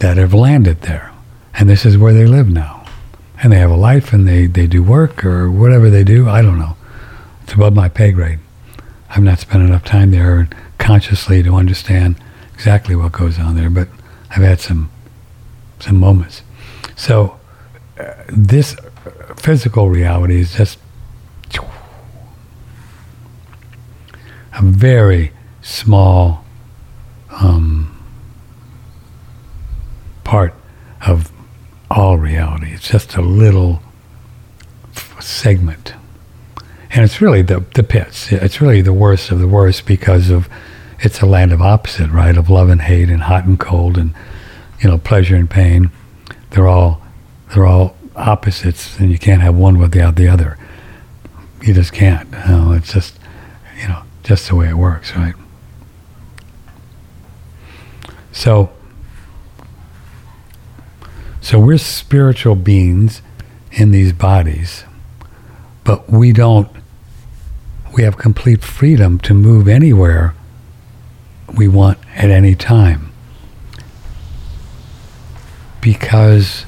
[0.00, 1.12] that have landed there.
[1.54, 2.84] And this is where they live now.
[3.40, 6.28] And they have a life and they, they do work or whatever they do.
[6.28, 6.76] I don't know.
[7.44, 8.40] It's above my pay grade.
[9.10, 12.16] I've not spent enough time there consciously to understand
[12.52, 13.86] exactly what goes on there, but
[14.30, 14.90] I've had some
[15.78, 16.42] some moments.
[16.96, 17.38] So
[17.98, 18.76] uh, this
[19.36, 20.78] physical reality is just
[24.52, 25.32] a very
[25.62, 26.44] small
[27.30, 27.89] um,
[30.30, 30.54] part
[31.08, 31.32] of
[31.90, 32.70] all reality.
[32.72, 33.82] It's just a little
[35.18, 35.92] segment.
[36.92, 38.30] And it's really the, the pits.
[38.30, 40.48] It's really the worst of the worst because of
[41.00, 42.36] it's a land of opposite, right?
[42.36, 44.14] Of love and hate and hot and cold and
[44.80, 45.90] you know pleasure and pain.
[46.50, 47.02] They're all
[47.52, 50.56] they're all opposites, and you can't have one without the other.
[51.60, 52.30] You just can't.
[52.30, 53.18] You know, it's just
[53.82, 55.34] you know just the way it works, right?
[58.30, 58.70] So
[61.40, 63.22] so we're spiritual beings
[63.72, 64.84] in these bodies,
[65.84, 66.68] but we don't
[67.92, 70.34] we have complete freedom to move anywhere
[71.56, 73.12] we want at any time.
[75.80, 76.66] Because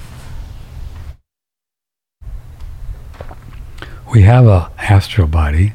[4.13, 5.75] we have a astral body,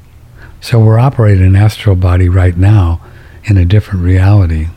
[0.59, 3.01] so we're operating an astral body right now
[3.45, 4.67] in a different reality.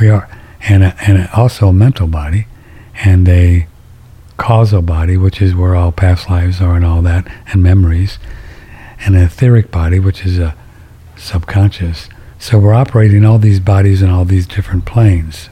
[0.00, 0.28] We are,
[0.62, 2.46] and, a, and also a mental body,
[3.04, 3.66] and a
[4.36, 8.18] causal body, which is where all past lives are and all that, and memories,
[9.00, 10.54] and an etheric body, which is a
[11.16, 12.08] subconscious.
[12.38, 15.48] So we're operating all these bodies in all these different planes.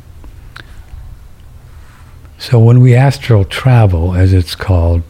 [2.38, 5.02] So when we astral travel, as it's called,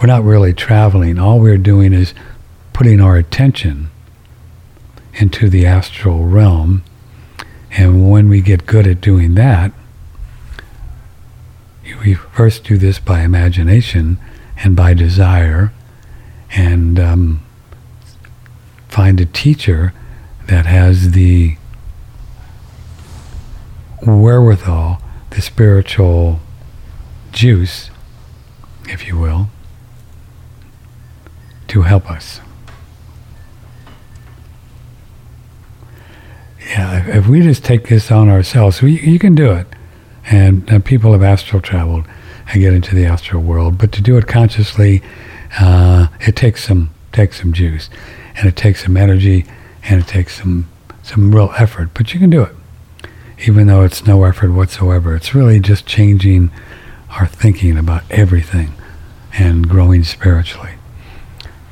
[0.00, 1.18] we're not really traveling.
[1.18, 2.12] All we're doing is
[2.72, 3.90] putting our attention
[5.14, 6.82] into the astral realm.
[7.70, 9.72] And when we get good at doing that,
[12.06, 14.16] we first do this by imagination
[14.62, 15.72] and by desire
[16.52, 17.44] and um,
[18.88, 19.92] find a teacher
[20.46, 21.56] that has the
[24.06, 26.38] wherewithal, the spiritual
[27.32, 27.90] juice,
[28.84, 29.48] if you will,
[31.66, 32.40] to help us.
[36.68, 39.66] Yeah, if we just take this on ourselves, we, you can do it.
[40.28, 42.04] And, and people have astral traveled
[42.48, 45.02] and get into the astral world, but to do it consciously,
[45.58, 47.88] uh, it takes some takes some juice,
[48.36, 49.46] and it takes some energy,
[49.84, 50.68] and it takes some
[51.02, 51.90] some real effort.
[51.94, 52.54] But you can do it,
[53.46, 55.14] even though it's no effort whatsoever.
[55.16, 56.50] It's really just changing
[57.10, 58.72] our thinking about everything
[59.38, 60.72] and growing spiritually.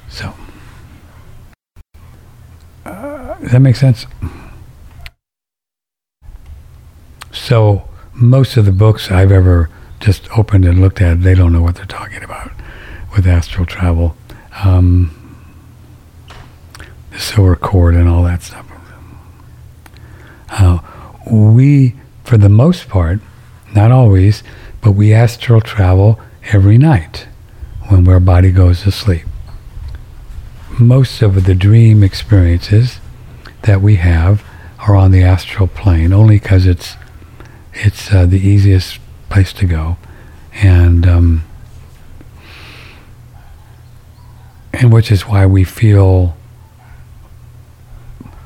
[0.09, 0.35] So,
[2.85, 4.07] uh, does that make sense?
[7.33, 9.71] So, most of the books I've ever
[10.01, 12.51] just opened and looked at, they don't know what they're talking about
[13.15, 14.17] with astral travel.
[14.63, 15.21] Um,
[17.11, 18.67] the silver cord and all that stuff.
[20.51, 20.79] Uh,
[21.31, 23.19] we, for the most part,
[23.75, 24.43] not always,
[24.81, 26.21] but we astral travel
[26.53, 27.27] every night
[27.89, 29.25] when our body goes to sleep.
[30.79, 32.99] Most of the dream experiences
[33.63, 34.45] that we have
[34.81, 36.97] are on the astral plane, only because it's
[37.75, 38.99] it's uh, the easiest
[39.29, 39.97] place to go,
[40.53, 41.45] and um,
[44.73, 46.37] and which is why we feel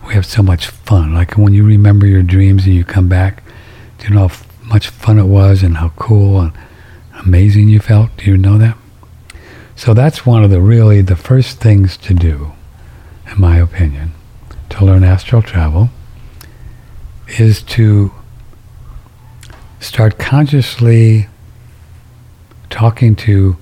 [0.06, 1.14] we have so much fun.
[1.14, 3.42] Like when you remember your dreams and you come back,
[3.98, 6.52] do you know how much fun it was and how cool and
[7.20, 8.16] amazing you felt?
[8.16, 8.76] Do you know that?
[9.76, 12.52] So that's one of the really the first things to do,
[13.30, 14.12] in my opinion,
[14.70, 15.90] to learn astral travel
[17.38, 18.12] is to
[19.80, 21.28] start consciously
[22.70, 23.56] talking to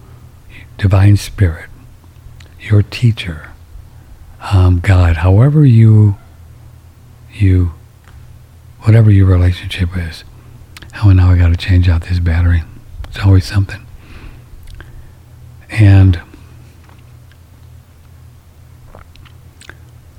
[0.78, 1.70] divine spirit,
[2.60, 3.50] your teacher,
[4.52, 6.16] um, God, however you
[7.32, 7.72] you
[8.80, 10.24] whatever your relationship is.
[11.04, 12.62] Oh, now I got to change out this battery.
[13.08, 13.84] It's always something.
[15.68, 16.20] And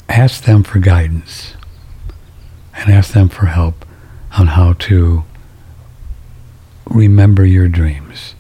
[0.10, 1.54] ask them for guidance
[2.76, 3.86] and ask them for help
[4.38, 5.24] on how to
[6.90, 8.36] remember your dreams.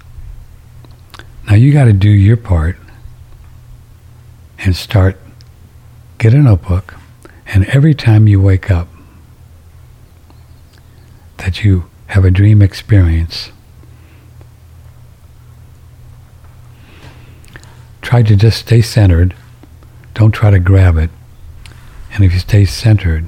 [1.48, 2.78] Now you got to do your part
[4.60, 5.18] and start,
[6.18, 6.95] get a notebook,
[7.45, 8.88] and every time you wake up,
[11.38, 13.52] that you have a dream experience,
[18.02, 19.36] try to just stay centered.
[20.14, 21.10] Don't try to grab it.
[22.14, 23.28] And if you stay centered,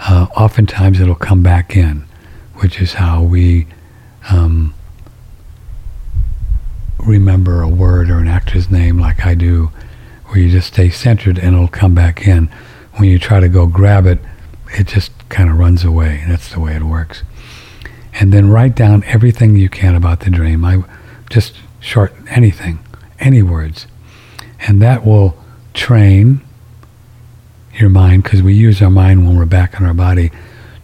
[0.00, 2.06] uh, oftentimes it'll come back in,
[2.64, 3.66] which is how we
[4.30, 4.72] um,
[6.98, 9.70] remember a word or an actor's name like I do,
[10.28, 12.46] where you just stay centered and it'll come back in.
[12.94, 14.18] When you try to go grab it,
[14.70, 16.24] it just kind of runs away.
[16.26, 17.22] That's the way it works.
[18.14, 20.64] And then write down everything you can about the dream.
[20.64, 20.84] I
[21.28, 22.78] just short anything,
[23.20, 23.86] any words.
[24.60, 25.36] And that will
[25.74, 26.40] train
[27.74, 30.30] your mind because we use our mind when we're back in our body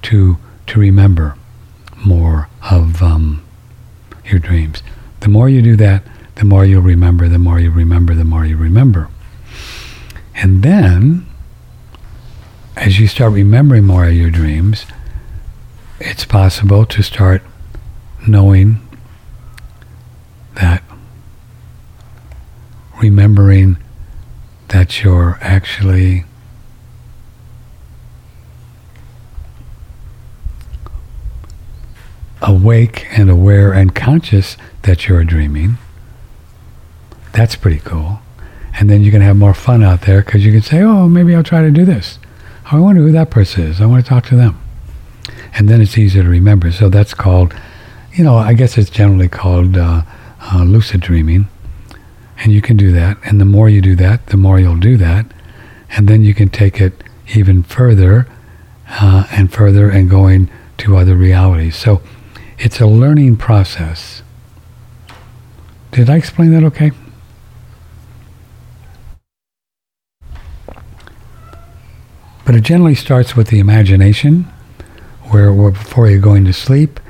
[0.03, 0.37] to
[0.67, 1.37] to remember
[2.05, 3.45] more of um,
[4.25, 4.83] your dreams.
[5.21, 6.05] The more you do that,
[6.37, 9.09] the more you'll remember, the more you remember, the more you remember.
[10.35, 11.27] And then,
[12.77, 14.87] as you start remembering more of your dreams,
[15.99, 17.43] it's possible to start
[18.27, 18.81] knowing
[20.55, 20.83] that,
[22.99, 23.77] remembering
[24.69, 26.25] that you're actually
[32.43, 35.79] awake and aware and conscious that you're dreaming.
[37.33, 38.21] That's pretty cool.
[38.79, 41.35] And then you can have more fun out there because you can say, oh, maybe
[41.35, 42.19] I'll try to do this.
[42.71, 43.81] I wonder who that person is.
[43.81, 44.61] I want to talk to them.
[45.55, 46.71] And then it's easier to remember.
[46.71, 47.55] So that's called,
[48.13, 50.03] you know, I guess it's generally called uh,
[50.41, 51.49] uh, lucid dreaming.
[52.39, 53.19] And you can do that.
[53.25, 55.27] And the more you do that, the more you'll do that.
[55.91, 57.03] And then you can take it
[57.35, 58.27] even further
[58.89, 61.77] uh, and further and going to other realities.
[61.77, 62.01] So
[62.61, 64.23] it's a learning process.
[65.93, 66.93] Did I explain that okay?
[72.45, 74.43] But it generally starts with the imagination,
[75.31, 77.01] where, where before you're going to sleep,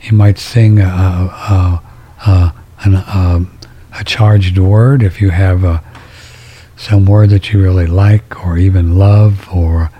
[0.00, 1.82] you might sing a, a,
[2.26, 2.54] a,
[2.86, 3.46] a,
[4.00, 5.84] a charged word if you have a,
[6.76, 9.90] some word that you really like or even love, or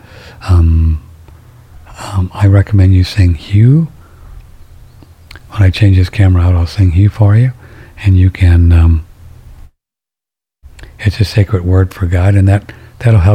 [0.48, 1.02] um,
[1.98, 3.88] um, I recommend you sing HU.
[5.56, 7.52] When I change this camera out, I'll sing HU for you,
[8.04, 8.72] and you can.
[8.72, 9.06] Um,
[10.98, 13.34] it's a sacred word for God, and that that'll help